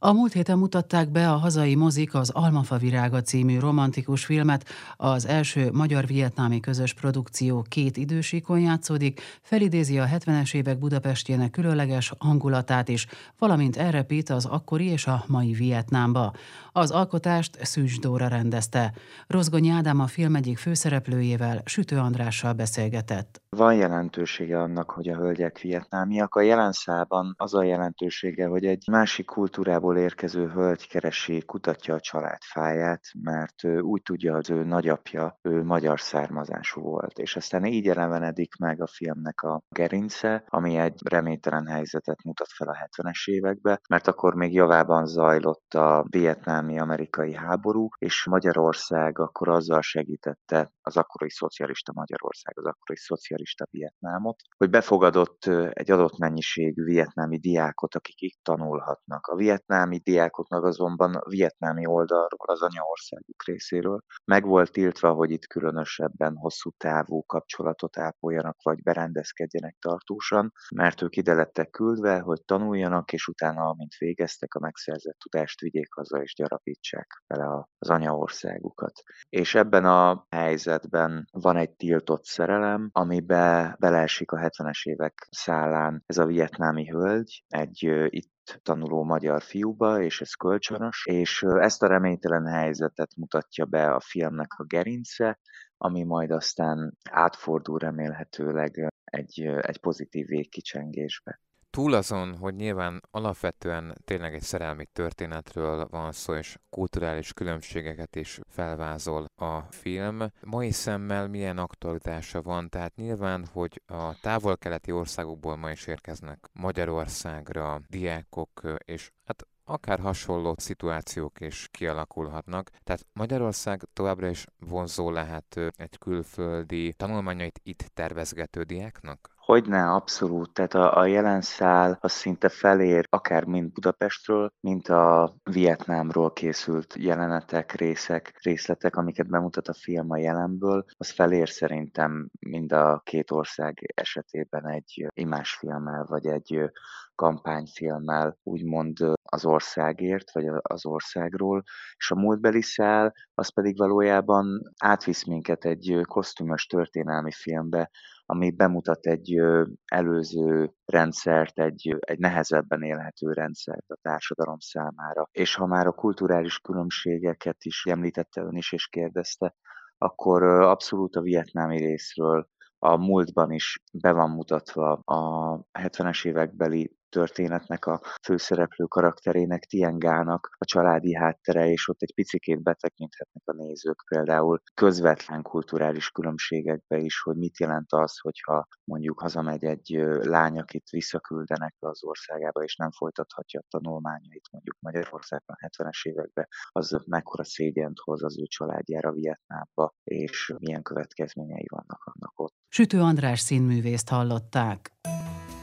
A 0.04 0.14
múlt 0.14 0.34
héten 0.34 0.58
mutatták 0.58 1.10
be 1.10 1.32
a 1.32 1.36
hazai 1.36 1.76
mozik 1.76 2.14
az 2.14 2.30
Almafa 2.30 2.78
virága 2.78 3.22
című 3.22 3.60
romantikus 3.60 4.26
filmet. 4.26 4.66
Az 4.98 5.26
első 5.28 5.70
magyar-vietnámi 5.72 6.60
közös 6.60 6.94
produkció 6.94 7.66
két 7.70 7.98
idősíkon 7.98 8.60
játszódik, 8.60 9.22
felidézi 9.42 10.00
a 10.00 10.06
70-es 10.06 10.56
évek 10.56 10.78
Budapestjének 10.78 11.52
különleges 11.52 12.14
hangulatát 12.18 12.88
is, 12.88 13.08
valamint 13.40 13.78
elrepít 13.78 14.30
az 14.30 14.46
akkori 14.46 14.86
és 14.86 15.08
a 15.08 15.24
mai 15.28 15.52
Vietnámba. 15.52 16.34
Az 16.72 16.92
alkotást 16.92 17.66
Szűcs 17.66 18.00
Dóra 18.00 18.28
rendezte. 18.28 18.94
Rozgony 19.28 19.70
Ádám 19.70 20.00
a 20.00 20.08
film 20.08 20.36
egyik 20.36 20.58
főszereplőjével, 20.58 21.62
Sütő 21.66 21.98
Andrással 21.98 22.54
beszélgetett. 22.54 23.42
Van 23.50 23.76
jelentősége 23.76 24.62
annak, 24.62 24.92
hogy 24.92 25.10
a 25.10 25.16
hölgyek 25.16 25.60
vietnámiak. 25.60 26.36
A 26.36 26.42
jelen 26.42 26.72
szában 26.72 27.34
az 27.38 27.54
a 27.54 27.64
jelentősége, 27.64 28.48
hogy 28.48 28.66
egy 28.66 28.84
másik 28.92 29.26
kultúrából 29.26 29.91
Afrikából 29.92 30.12
érkező 30.12 30.48
hölgy 30.48 30.88
keresi, 30.88 31.42
kutatja 31.46 31.96
a 31.96 32.00
családfáját, 32.00 33.02
mert 33.22 33.64
úgy 33.82 34.02
tudja, 34.02 34.34
hogy 34.34 34.50
ő 34.50 34.64
nagyapja, 34.64 35.38
ő 35.42 35.64
magyar 35.64 36.00
származású 36.00 36.82
volt. 36.82 37.18
És 37.18 37.36
aztán 37.36 37.66
így 37.66 37.88
elevenedik 37.88 38.56
meg 38.56 38.82
a 38.82 38.88
filmnek 38.88 39.42
a 39.42 39.62
gerince, 39.70 40.44
ami 40.48 40.78
egy 40.78 41.00
reménytelen 41.10 41.66
helyzetet 41.68 42.24
mutat 42.24 42.48
fel 42.56 42.68
a 42.68 42.90
70-es 42.90 43.30
években, 43.30 43.80
mert 43.90 44.08
akkor 44.08 44.36
még 44.36 44.54
javában 44.54 45.06
zajlott 45.06 45.74
a 45.74 46.06
vietnámi-amerikai 46.10 47.34
háború, 47.34 47.88
és 47.98 48.26
Magyarország 48.26 49.20
akkor 49.20 49.50
azzal 49.50 49.82
segítette 49.82 50.72
az 50.82 50.98
akkori 50.98 51.30
szocialista 51.30 51.92
Magyarország, 51.96 52.58
az 52.58 52.66
akkori 52.66 52.98
szocialista 52.98 53.66
Vietnámot, 53.72 54.42
hogy 54.58 54.70
befogadott 54.70 55.46
egy 55.70 55.92
adott 55.92 56.18
mennyiségű 56.18 56.84
vietnámi 56.84 57.38
diákot, 57.38 57.96
akik 57.96 58.22
itt 58.22 58.40
tanulhatnak. 58.44 59.28
A 59.28 59.36
vietnámi 59.82 59.98
diákoknak 60.04 60.64
azonban 60.64 61.16
a 61.16 61.30
vietnámi 61.30 61.86
oldalról, 61.86 62.48
az 62.48 62.62
anyaországuk 62.62 63.44
részéről 63.46 64.02
meg 64.26 64.46
volt 64.46 64.72
tiltva, 64.72 65.14
hogy 65.14 65.32
itt 65.32 65.46
különösebben 65.46 66.36
hosszú 66.36 66.70
távú 66.78 67.24
kapcsolatot 67.26 67.98
ápoljanak, 67.98 68.58
vagy 68.64 68.84
berendezkedjenek 68.84 69.76
tartósan, 69.80 70.54
mert 70.76 71.02
ők 71.02 71.16
ide 71.16 71.34
lettek 71.34 71.70
küldve, 71.70 72.20
hogy 72.20 72.42
tanuljanak, 72.46 73.12
és 73.12 73.28
utána, 73.28 73.62
amint 73.62 73.96
végeztek, 73.98 74.54
a 74.54 74.60
megszerzett 74.60 75.18
tudást 75.18 75.60
vigyék 75.60 75.94
haza, 75.94 76.22
és 76.22 76.34
gyarapítsák 76.36 77.24
vele 77.28 77.66
az 77.78 77.90
anyaországukat. 77.90 79.02
És 79.30 79.56
ebben 79.56 79.86
a 79.86 80.26
helyzetben 80.30 81.28
van 81.32 81.58
egy 81.58 81.72
tiltott 81.76 82.26
szerelem, 82.26 82.90
amibe 82.92 83.76
beleesik 83.80 84.32
a 84.32 84.38
70-es 84.38 84.84
évek 84.84 85.28
szállán 85.32 86.04
ez 86.06 86.18
a 86.18 86.26
vietnámi 86.26 86.86
hölgy, 86.88 87.44
egy 87.48 87.84
itt 88.08 88.41
tanuló 88.64 89.04
magyar 89.04 89.42
fiúba, 89.42 90.02
és 90.02 90.22
ez 90.22 90.34
kölcsönös, 90.34 91.06
és 91.06 91.44
ezt 91.60 91.84
a 91.84 91.88
reménytelen 91.88 92.46
helyzetet 92.46 93.16
mutatja 93.16 93.66
be 93.66 93.94
a 93.94 94.00
filmnek 94.00 94.54
a 94.54 94.64
gerince, 94.64 95.40
ami 95.78 96.04
majd 96.04 96.32
aztán 96.32 96.98
átfordul 97.10 97.80
remélhetőleg 97.80 98.94
egy, 99.04 99.42
egy 99.42 99.80
pozitív 99.80 100.28
végkicsengésbe. 100.28 101.40
Túl 101.72 101.94
azon, 101.94 102.38
hogy 102.38 102.56
nyilván 102.56 103.02
alapvetően 103.12 103.96
tényleg 104.06 104.34
egy 104.34 104.42
szerelmi 104.42 104.86
történetről 104.86 105.88
van 105.90 106.12
szó, 106.12 106.34
és 106.34 106.58
kulturális 106.70 107.34
különbségeket 107.34 108.16
is 108.16 108.40
felvázol 108.48 109.26
a 109.36 109.60
film, 109.60 110.32
mai 110.42 110.72
szemmel 110.72 111.28
milyen 111.28 111.58
aktualitása 111.58 112.42
van? 112.42 112.70
Tehát 112.70 112.96
nyilván, 112.96 113.46
hogy 113.52 113.82
a 113.86 114.20
távol-keleti 114.22 114.92
országokból 114.92 115.56
ma 115.56 115.72
is 115.72 115.88
érkeznek 115.88 116.50
Magyarországra 116.54 117.82
diákok, 117.88 118.62
és 118.86 119.12
hát 119.26 119.48
akár 119.64 120.00
hasonló 120.00 120.56
szituációk 120.58 121.40
is 121.40 121.68
kialakulhatnak. 121.72 122.70
Tehát 122.84 123.06
Magyarország 123.14 123.82
továbbra 123.94 124.28
is 124.30 124.46
vonzó 124.60 125.12
lehet 125.12 125.60
egy 125.76 125.98
külföldi 125.98 126.94
tanulmányait 126.94 127.60
itt 127.64 127.92
tervezgető 127.94 128.64
diáknak? 128.64 129.30
Hogyne, 129.52 129.92
abszolút. 129.92 130.54
Tehát 130.54 130.74
a, 130.74 130.98
a 130.98 131.06
jelen 131.06 131.42
szál 131.42 131.98
az 132.02 132.12
szinte 132.12 132.50
felér, 132.50 133.06
akár 133.10 133.46
mind 133.46 133.72
Budapestről, 133.72 134.52
mint 134.60 134.88
a 134.88 135.36
Vietnámról 135.44 136.34
készült 136.34 136.96
jelenetek, 136.98 137.72
részek, 137.72 138.40
részletek, 138.42 138.96
amiket 138.96 139.30
bemutat 139.30 139.68
a 139.68 139.74
film 139.74 140.12
a 140.12 140.18
jelenből, 140.18 140.86
az 140.98 141.10
felér 141.10 141.50
szerintem 141.50 142.30
mind 142.40 142.72
a 142.72 143.02
két 143.06 143.32
ország 143.32 143.92
esetében 143.96 144.68
egy 144.68 145.08
imásfilmmel, 145.14 146.06
vagy 146.08 146.26
egy 146.26 146.72
kampányfilmmel 147.16 148.38
úgymond 148.44 148.98
az 149.24 149.46
országért, 149.46 150.32
vagy 150.32 150.46
az 150.62 150.86
országról, 150.86 151.64
és 151.98 152.12
a 152.12 152.16
múltbeli 152.16 152.62
szál 152.62 153.14
az 153.34 153.54
pedig 153.54 153.78
valójában 153.78 154.72
átvisz 154.78 155.26
minket 155.26 155.66
egy 155.66 156.00
kosztümös 156.08 156.66
történelmi 156.66 157.32
filmbe, 157.32 157.90
ami 158.32 158.52
bemutat 158.52 159.06
egy 159.06 159.42
előző 159.86 160.74
rendszert, 160.86 161.60
egy, 161.60 161.98
egy 162.00 162.20
nehezebben 162.20 162.82
élhető 162.82 163.32
rendszert 163.32 163.90
a 163.90 163.98
társadalom 164.02 164.60
számára. 164.60 165.30
És 165.32 165.56
ha 165.56 165.66
már 165.66 165.88
a 165.88 165.92
kulturális 165.92 166.60
különbségeket 166.60 167.58
is 167.64 167.86
említette 167.86 168.42
ön 168.42 168.56
is 168.56 168.72
és 168.72 168.88
kérdezte, 168.88 169.56
akkor 169.98 170.44
abszolút 170.44 171.16
a 171.16 171.22
vietnámi 171.22 171.78
részről 171.78 172.48
a 172.80 172.98
múltban 172.98 173.52
is 173.52 173.80
be 173.94 174.12
van 174.12 174.30
mutatva 174.30 174.92
a 174.94 175.56
70-es 175.80 176.26
évekbeli 176.26 176.96
történetnek 177.12 177.86
a 177.86 178.02
főszereplő 178.24 178.86
karakterének, 178.86 179.64
Tiengának 179.64 180.56
a 180.58 180.66
családi 180.66 181.16
háttere, 181.16 181.70
és 181.70 181.88
ott 181.88 182.02
egy 182.02 182.14
picikét 182.14 182.64
betekinthetnek 182.64 183.44
a 183.46 183.54
nézők 183.54 184.04
például 184.10 184.62
közvetlen 184.74 185.42
kulturális 185.42 186.10
különbségekbe 186.10 186.98
is, 186.98 187.22
hogy 187.22 187.38
mit 187.38 187.60
jelent 187.60 187.94
az, 187.94 188.20
hogyha 188.20 188.68
mondjuk 188.84 189.20
hazamegy 189.20 189.64
egy 189.64 189.90
lány, 190.20 190.60
akit 190.60 190.90
visszaküldenek 190.90 191.76
az 191.80 192.04
országába, 192.04 192.64
és 192.64 192.76
nem 192.76 192.92
folytathatja 192.92 193.60
a 193.60 193.66
tanulmányait 193.70 194.50
mondjuk 194.52 194.78
Magyarországban 194.80 195.58
70-es 195.60 196.08
években, 196.08 196.48
az 196.72 197.04
mekkora 197.06 197.44
szégyent 197.44 198.00
hoz 198.00 198.24
az 198.24 198.40
ő 198.40 198.44
családjára 198.46 199.12
Vietnámba, 199.12 199.94
és 200.04 200.54
milyen 200.58 200.82
következményei 200.82 201.66
vannak 201.70 202.04
annak 202.04 202.40
ott. 202.40 202.54
Sütő 202.68 203.02
András 203.02 203.40
színművészt 203.40 204.10
hallották. 204.10 204.91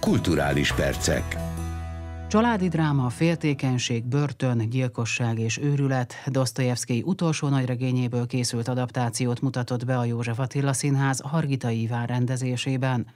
Kulturális 0.09 0.73
percek. 0.73 1.37
Családi 2.29 2.69
dráma, 2.69 3.09
féltékenység, 3.09 4.05
börtön, 4.05 4.71
gyilkosság 4.71 5.39
és 5.39 5.59
őrület 5.59 6.15
Dostoyevsky 6.27 7.03
utolsó 7.07 7.49
nagyregényéből 7.49 8.27
készült 8.27 8.69
adaptációt 8.69 9.41
mutatott 9.41 9.85
be 9.85 9.99
a 9.99 10.05
József 10.05 10.39
Attila 10.39 10.73
Színház 10.73 11.21
Hargita 11.21 11.71
Iván 11.71 12.07
rendezésében. 12.07 13.07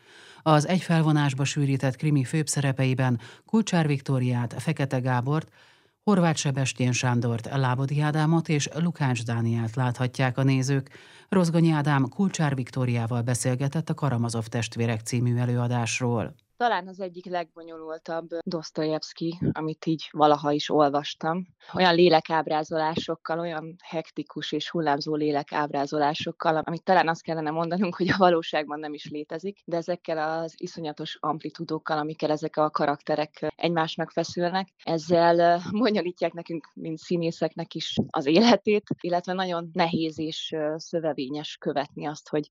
Az 0.43 0.69
egy 0.69 0.83
felvonásba 0.83 1.45
sűrített 1.45 1.97
krimi 1.97 2.25
főbszerepeiben 2.25 3.21
Kulcsár 3.47 3.87
Viktóriát, 3.87 4.55
Fekete 4.59 4.99
Gábort, 4.99 5.49
Horváth 6.03 6.39
Sebestyén 6.39 6.93
Sándort, 6.93 7.49
Lábodi 7.53 8.01
Ádámot 8.01 8.49
és 8.49 8.69
Lukács 8.75 9.25
Dánielt 9.25 9.77
láthatják 9.77 10.39
a 10.39 10.43
nézők. 10.43 10.91
Rozgonyi 11.29 11.71
Ádám 11.71 12.09
Kulcsár 12.09 12.55
Viktóriával 12.55 13.23
beszélgetett 13.23 13.91
a 13.91 13.95
Karamazov 13.95 14.47
testvérek 14.47 15.01
című 15.01 15.37
előadásról 15.37 16.35
talán 16.63 16.89
az 16.89 17.01
egyik 17.01 17.27
legbonyolultabb 17.27 18.29
Dostoyevsky, 18.45 19.39
amit 19.53 19.87
így 19.87 20.09
valaha 20.11 20.53
is 20.53 20.71
olvastam. 20.71 21.47
Olyan 21.75 21.95
lélekábrázolásokkal, 21.95 23.39
olyan 23.39 23.77
hektikus 23.85 24.53
és 24.53 24.71
hullámzó 24.71 25.15
lélekábrázolásokkal, 25.15 26.57
amit 26.57 26.83
talán 26.83 27.09
azt 27.09 27.23
kellene 27.23 27.51
mondanunk, 27.51 27.97
hogy 27.97 28.09
a 28.09 28.17
valóságban 28.17 28.79
nem 28.79 28.95
is 28.95 29.11
létezik, 29.11 29.59
de 29.65 29.77
ezekkel 29.77 30.19
az 30.19 30.55
iszonyatos 30.57 31.17
amplitudókkal, 31.21 31.99
amikkel 31.99 32.31
ezek 32.31 32.57
a 32.57 32.71
karakterek 32.71 33.53
egymásnak 33.57 34.11
feszülnek, 34.11 34.69
ezzel 34.85 35.61
bonyolítják 35.71 36.33
nekünk, 36.33 36.71
mint 36.75 36.99
színészeknek 36.99 37.75
is 37.75 37.97
az 38.11 38.27
életét, 38.27 38.87
illetve 39.01 39.33
nagyon 39.33 39.71
nehéz 39.73 40.19
és 40.19 40.55
szövevényes 40.77 41.57
követni 41.57 42.07
azt, 42.07 42.29
hogy 42.29 42.49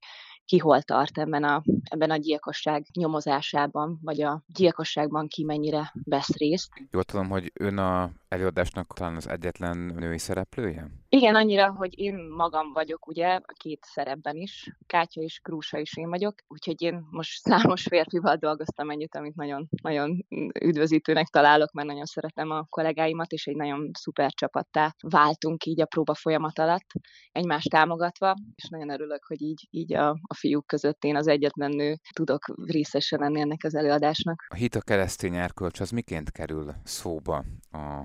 ki 0.52 0.58
hol 0.58 0.82
tart 0.82 1.18
ebben 1.18 1.44
a, 1.44 1.64
ebben 1.84 2.12
a 2.12 2.18
gyilkosság 2.18 2.86
nyomozásában, 2.94 4.00
vagy 4.02 4.22
a 4.22 4.44
gyilkosságban 4.48 5.28
ki 5.28 5.44
mennyire 5.44 5.92
vesz 6.04 6.38
részt. 6.38 6.70
Jól 6.92 7.04
tudom, 7.04 7.30
hogy 7.30 7.52
ön 7.54 7.78
a 7.78 8.12
előadásnak 8.28 8.94
talán 8.94 9.16
az 9.16 9.28
egyetlen 9.30 9.78
női 9.78 10.18
szereplője? 10.18 11.01
Igen, 11.14 11.36
annyira, 11.36 11.74
hogy 11.74 12.00
én 12.00 12.16
magam 12.16 12.74
vagyok, 12.74 13.08
ugye, 13.08 13.28
a 13.28 13.54
két 13.54 13.84
szerepben 13.84 14.36
is. 14.36 14.76
Kátya 14.86 15.22
és 15.22 15.40
Krúsa 15.40 15.78
is 15.78 15.98
én 15.98 16.10
vagyok, 16.10 16.36
úgyhogy 16.48 16.82
én 16.82 17.08
most 17.10 17.40
számos 17.48 17.84
férfival 17.84 18.36
dolgoztam 18.36 18.90
együtt, 18.90 19.16
amit 19.16 19.36
nagyon, 19.36 19.70
nagyon 19.82 20.26
üdvözítőnek 20.62 21.28
találok, 21.28 21.72
mert 21.72 21.88
nagyon 21.88 22.06
szeretem 22.06 22.50
a 22.50 22.66
kollégáimat, 22.70 23.32
és 23.32 23.46
egy 23.46 23.56
nagyon 23.56 23.90
szuper 23.94 24.32
csapattá 24.32 24.96
váltunk 25.08 25.66
így 25.66 25.82
a 25.82 25.86
próba 25.86 26.14
folyamat 26.14 26.60
alatt, 26.60 26.88
egymást 27.32 27.70
támogatva, 27.70 28.36
és 28.56 28.70
nagyon 28.70 28.90
örülök, 28.90 29.26
hogy 29.26 29.42
így, 29.42 29.68
így 29.70 29.94
a, 29.94 30.10
a 30.10 30.36
fiúk 30.36 30.68
között 30.68 31.04
én 31.04 31.16
az 31.16 31.28
egyetlen 31.28 31.72
nő 31.72 31.96
tudok 32.14 32.54
részesen 32.66 33.20
lenni 33.20 33.40
ennek 33.40 33.64
az 33.64 33.76
előadásnak. 33.76 34.46
A 34.50 34.56
hit 34.56 34.76
a 34.76 34.82
keresztény 34.82 35.36
erkölcs 35.36 35.80
az 35.80 35.90
miként 35.90 36.32
kerül 36.32 36.74
szóba 36.84 37.46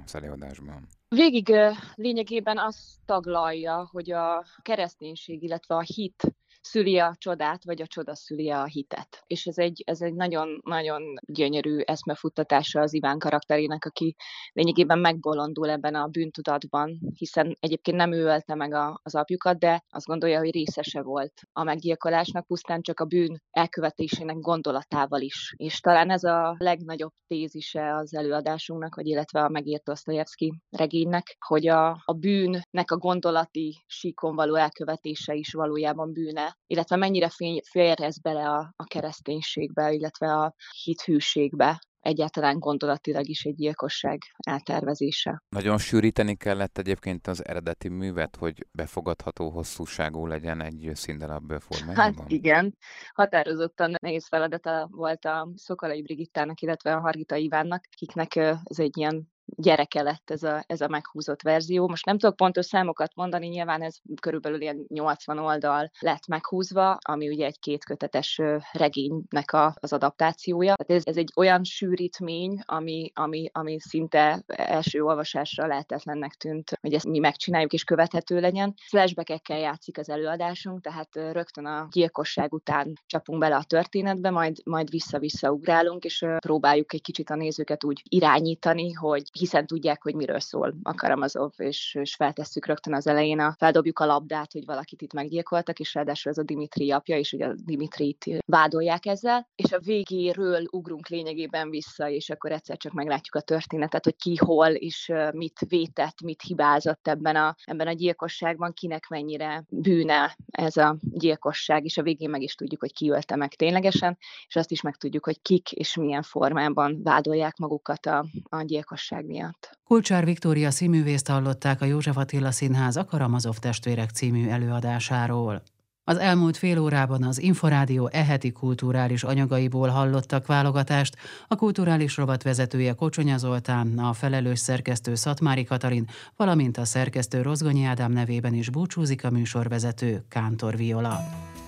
az 0.05 0.15
előadásban? 0.15 0.89
Végig 1.09 1.55
lényegében 1.95 2.59
azt 2.59 2.99
taglalja, 3.05 3.89
hogy 3.93 4.11
a 4.11 4.45
kereszténység, 4.63 5.43
illetve 5.43 5.75
a 5.75 5.81
hit 5.81 6.35
szüli 6.67 6.99
a 6.99 7.15
csodát, 7.19 7.65
vagy 7.65 7.83
a 7.83 7.87
csoda 7.87 8.15
szüli 8.15 8.51
a 8.51 8.65
hitet. 8.65 9.23
És 9.27 9.47
ez 9.47 9.59
egy, 9.59 9.83
ez 9.87 10.01
egy 10.01 10.15
nagyon-nagyon 10.15 11.03
gyönyörű 11.27 11.79
eszmefuttatása 11.79 12.81
az 12.81 12.95
Iván 12.95 13.19
karakterének, 13.19 13.85
aki 13.85 14.17
lényegében 14.53 14.99
megbolondul 14.99 15.71
ebben 15.71 15.95
a 15.95 16.07
bűntudatban, 16.07 16.99
hiszen 17.15 17.57
egyébként 17.61 17.97
nem 17.97 18.13
ő 18.13 18.25
ölte 18.25 18.55
meg 18.55 18.75
a, 18.75 19.01
az 19.03 19.15
apjukat, 19.15 19.59
de 19.59 19.85
azt 19.89 20.07
gondolja, 20.07 20.39
hogy 20.39 20.53
részese 20.53 21.03
volt 21.03 21.33
a 21.53 21.63
meggyilkolásnak, 21.63 22.47
pusztán 22.47 22.81
csak 22.83 23.01
a 23.01 23.05
bűn 23.05 23.43
elkövetésének 23.51 24.37
gondolatával 24.39 25.21
is. 25.21 25.55
És 25.57 25.81
talán 25.81 26.11
ez 26.11 26.25
a 26.25 26.55
legnagyobb 26.59 27.13
tézise 27.27 27.95
az 27.95 28.15
előadásunknak, 28.15 28.95
vagy 28.95 29.07
illetve 29.07 29.41
a 29.41 29.49
megírt 29.49 29.85
Dostoyevsky 29.85 30.53
regénynek, 30.71 31.37
hogy 31.47 31.69
a, 31.69 32.03
a 32.05 32.13
bűnnek 32.13 32.91
a 32.91 32.97
gondolati 32.97 33.85
síkon 33.87 34.35
való 34.35 34.55
elkövetése 34.55 35.35
is 35.35 35.53
valójában 35.53 36.13
bűne, 36.13 36.56
illetve 36.67 36.97
mennyire 36.97 37.29
férjez 37.71 38.21
bele 38.21 38.49
a, 38.49 38.73
a 38.77 38.85
kereszténységbe, 38.85 39.93
illetve 39.93 40.33
a 40.33 40.55
hithűségbe, 40.85 41.79
egyáltalán 42.01 42.59
gondolatilag 42.59 43.29
is 43.29 43.45
egy 43.45 43.55
gyilkosság 43.55 44.19
eltervezése. 44.47 45.43
Nagyon 45.49 45.79
sűríteni 45.79 46.37
kellett 46.37 46.79
egyébként 46.79 47.27
az 47.27 47.47
eredeti 47.47 47.89
művet, 47.89 48.37
hogy 48.37 48.67
befogadható 48.71 49.51
hosszúságú 49.51 50.27
legyen 50.27 50.61
egy 50.63 50.91
színdarab 50.95 51.53
formájában? 51.61 52.17
Hát 52.17 52.31
igen, 52.31 52.77
határozottan 53.15 53.95
nehéz 54.01 54.27
feladata 54.29 54.89
volt 54.91 55.25
a 55.25 55.49
Szokolai 55.55 56.03
Brigittának, 56.03 56.61
illetve 56.61 56.95
a 56.95 57.01
Hargita 57.01 57.37
Ivánnak, 57.37 57.85
akiknek 57.93 58.37
ez 58.37 58.79
egy 58.79 58.97
ilyen 58.97 59.35
gyereke 59.57 60.03
lett 60.03 60.31
ez 60.31 60.43
a, 60.43 60.65
ez 60.67 60.81
a 60.81 60.89
meghúzott 60.89 61.43
verzió. 61.43 61.89
Most 61.89 62.05
nem 62.05 62.19
tudok 62.19 62.37
pontos 62.37 62.67
számokat 62.67 63.15
mondani, 63.15 63.47
nyilván 63.47 63.83
ez 63.83 63.97
körülbelül 64.21 64.61
ilyen 64.61 64.85
80 64.89 65.39
oldal 65.39 65.91
lett 66.01 66.27
meghúzva, 66.27 66.99
ami 67.01 67.29
ugye 67.29 67.47
egy 67.47 67.59
kétkötetes 67.59 68.41
regénynek 68.73 69.53
a, 69.53 69.75
az 69.81 69.93
adaptációja. 69.93 70.75
Tehát 70.75 71.03
ez, 71.03 71.13
ez 71.13 71.17
egy 71.17 71.33
olyan 71.37 71.65
sűrítmény, 71.65 72.61
ami, 72.65 73.11
ami, 73.15 73.51
ami 73.53 73.81
szinte 73.81 74.43
első 74.47 75.03
olvasásra 75.03 75.67
lehetetlennek 75.67 76.35
tűnt, 76.35 76.79
hogy 76.81 76.93
ezt 76.93 77.07
mi 77.07 77.19
megcsináljuk 77.19 77.73
és 77.73 77.85
követhető 77.85 78.41
legyen. 78.41 78.75
Flashbackekkel 78.89 79.59
játszik 79.59 79.99
az 79.99 80.09
előadásunk, 80.09 80.81
tehát 80.81 81.09
rögtön 81.15 81.67
a 81.67 81.89
gyilkosság 81.91 82.53
után 82.53 82.93
csapunk 83.07 83.39
bele 83.41 83.57
a 83.57 83.65
történetbe, 83.65 84.31
majd, 84.31 84.57
majd 84.65 84.91
vissza-vissza 84.91 85.51
ugrálunk, 85.51 86.05
és 86.05 86.25
próbáljuk 86.39 86.93
egy 86.93 87.03
kicsit 87.03 87.31
a 87.31 87.35
nézőket 87.35 87.85
úgy 87.85 88.03
irányítani, 88.09 88.93
hogy 88.93 89.23
hiszen 89.39 89.67
tudják, 89.67 90.03
hogy 90.03 90.15
miről 90.15 90.41
szól 90.41 90.75
a 90.83 90.95
Karamazov, 90.95 91.53
és, 91.57 91.97
és 92.01 92.15
feltesszük 92.15 92.67
rögtön 92.67 92.95
az 92.95 93.07
elején, 93.07 93.41
a, 93.41 93.55
feldobjuk 93.59 93.99
a 93.99 94.07
labdát, 94.07 94.53
hogy 94.53 94.65
valakit 94.65 95.03
itt 95.03 95.13
meggyilkoltak, 95.13 95.79
és 95.79 95.95
ráadásul 95.95 96.33
ez 96.33 96.39
a 96.39 96.43
Dimitri 96.43 96.91
apja, 96.91 97.19
és 97.19 97.33
ugye 97.33 97.47
a 97.47 97.55
Dimitrit 97.65 98.25
vádolják 98.47 99.07
ezzel, 99.07 99.49
és 99.55 99.73
a 99.73 99.81
végéről 99.81 100.67
ugrunk 100.71 101.09
lényegében 101.09 101.71
vissza, 101.71 102.09
és 102.09 102.31
akkor 102.31 102.53
egyszer 102.53 102.77
csak 102.77 102.93
meglátjuk 102.93 103.35
a 103.35 103.41
történetet, 103.41 104.05
hogy 104.05 104.17
ki 104.17 104.37
hol, 104.37 104.69
és 104.69 105.13
mit 105.33 105.59
vétett, 105.69 106.23
mit 106.23 106.43
hibázott 106.43 107.09
ebben 107.09 107.37
a, 107.37 107.55
ebben 107.65 107.87
a 107.87 107.93
gyilkosságban, 107.93 108.73
kinek 108.73 109.09
mennyire 109.09 109.65
bűne 109.69 110.37
ez 110.51 110.77
a 110.77 110.97
gyilkosság, 111.01 111.85
és 111.85 111.97
a 111.99 112.03
végén 112.03 112.31
meg 112.31 112.43
is 112.43 112.55
tudjuk, 112.55 112.81
hogy 112.81 112.93
ki 112.93 113.11
ölte 113.11 113.37
meg 113.37 113.55
ténylegesen, 113.55 114.19
és 114.49 114.57
azt 114.57 114.71
is 114.71 114.81
megtudjuk, 114.81 115.25
hogy 115.25 115.43
kik 115.43 115.73
és 115.73 115.97
milyen 115.97 116.23
formában 116.23 117.03
vádolják 117.03 117.57
magukat 117.57 118.07
a, 118.07 118.27
a 118.49 118.63
gyilkosság 118.63 119.26
miatt. 119.27 119.79
Kulcsár 119.85 120.25
Viktória 120.25 120.71
színművészt 120.71 121.29
hallották 121.29 121.81
a 121.81 121.85
József 121.85 122.17
Attila 122.17 122.51
Színház 122.51 122.97
a 122.97 123.05
Karamazov 123.05 123.57
testvérek 123.57 124.11
című 124.11 124.49
előadásáról. 124.49 125.63
Az 126.09 126.17
elmúlt 126.17 126.57
fél 126.57 126.79
órában 126.79 127.23
az 127.23 127.43
Inforádió 127.43 128.09
eheti 128.13 128.53
kulturális 128.53 129.23
anyagaiból 129.23 129.89
hallottak 129.89 130.47
válogatást, 130.47 131.17
a 131.49 131.57
kulturális 131.57 132.17
rovat 132.17 132.43
vezetője 132.43 132.93
Kocsonya 132.93 133.39
Zoltán, 133.39 133.99
a 133.99 134.13
felelős 134.13 134.59
szerkesztő 134.59 135.15
Szatmári 135.15 135.65
Katalin, 135.65 136.09
valamint 136.37 136.77
a 136.77 136.85
szerkesztő 136.85 137.43
Rozgonyi 137.43 137.85
Ádám 137.85 138.13
nevében 138.13 138.55
is 138.55 138.71
búcsúzik 138.71 139.25
a 139.25 139.31
műsorvezető 139.31 140.25
Kántor 140.29 140.77
Viola. 140.77 141.21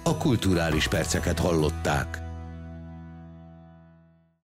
A 0.03 0.16
kulturális 0.16 0.88
perceket 0.88 1.38
hallották. 1.38 2.28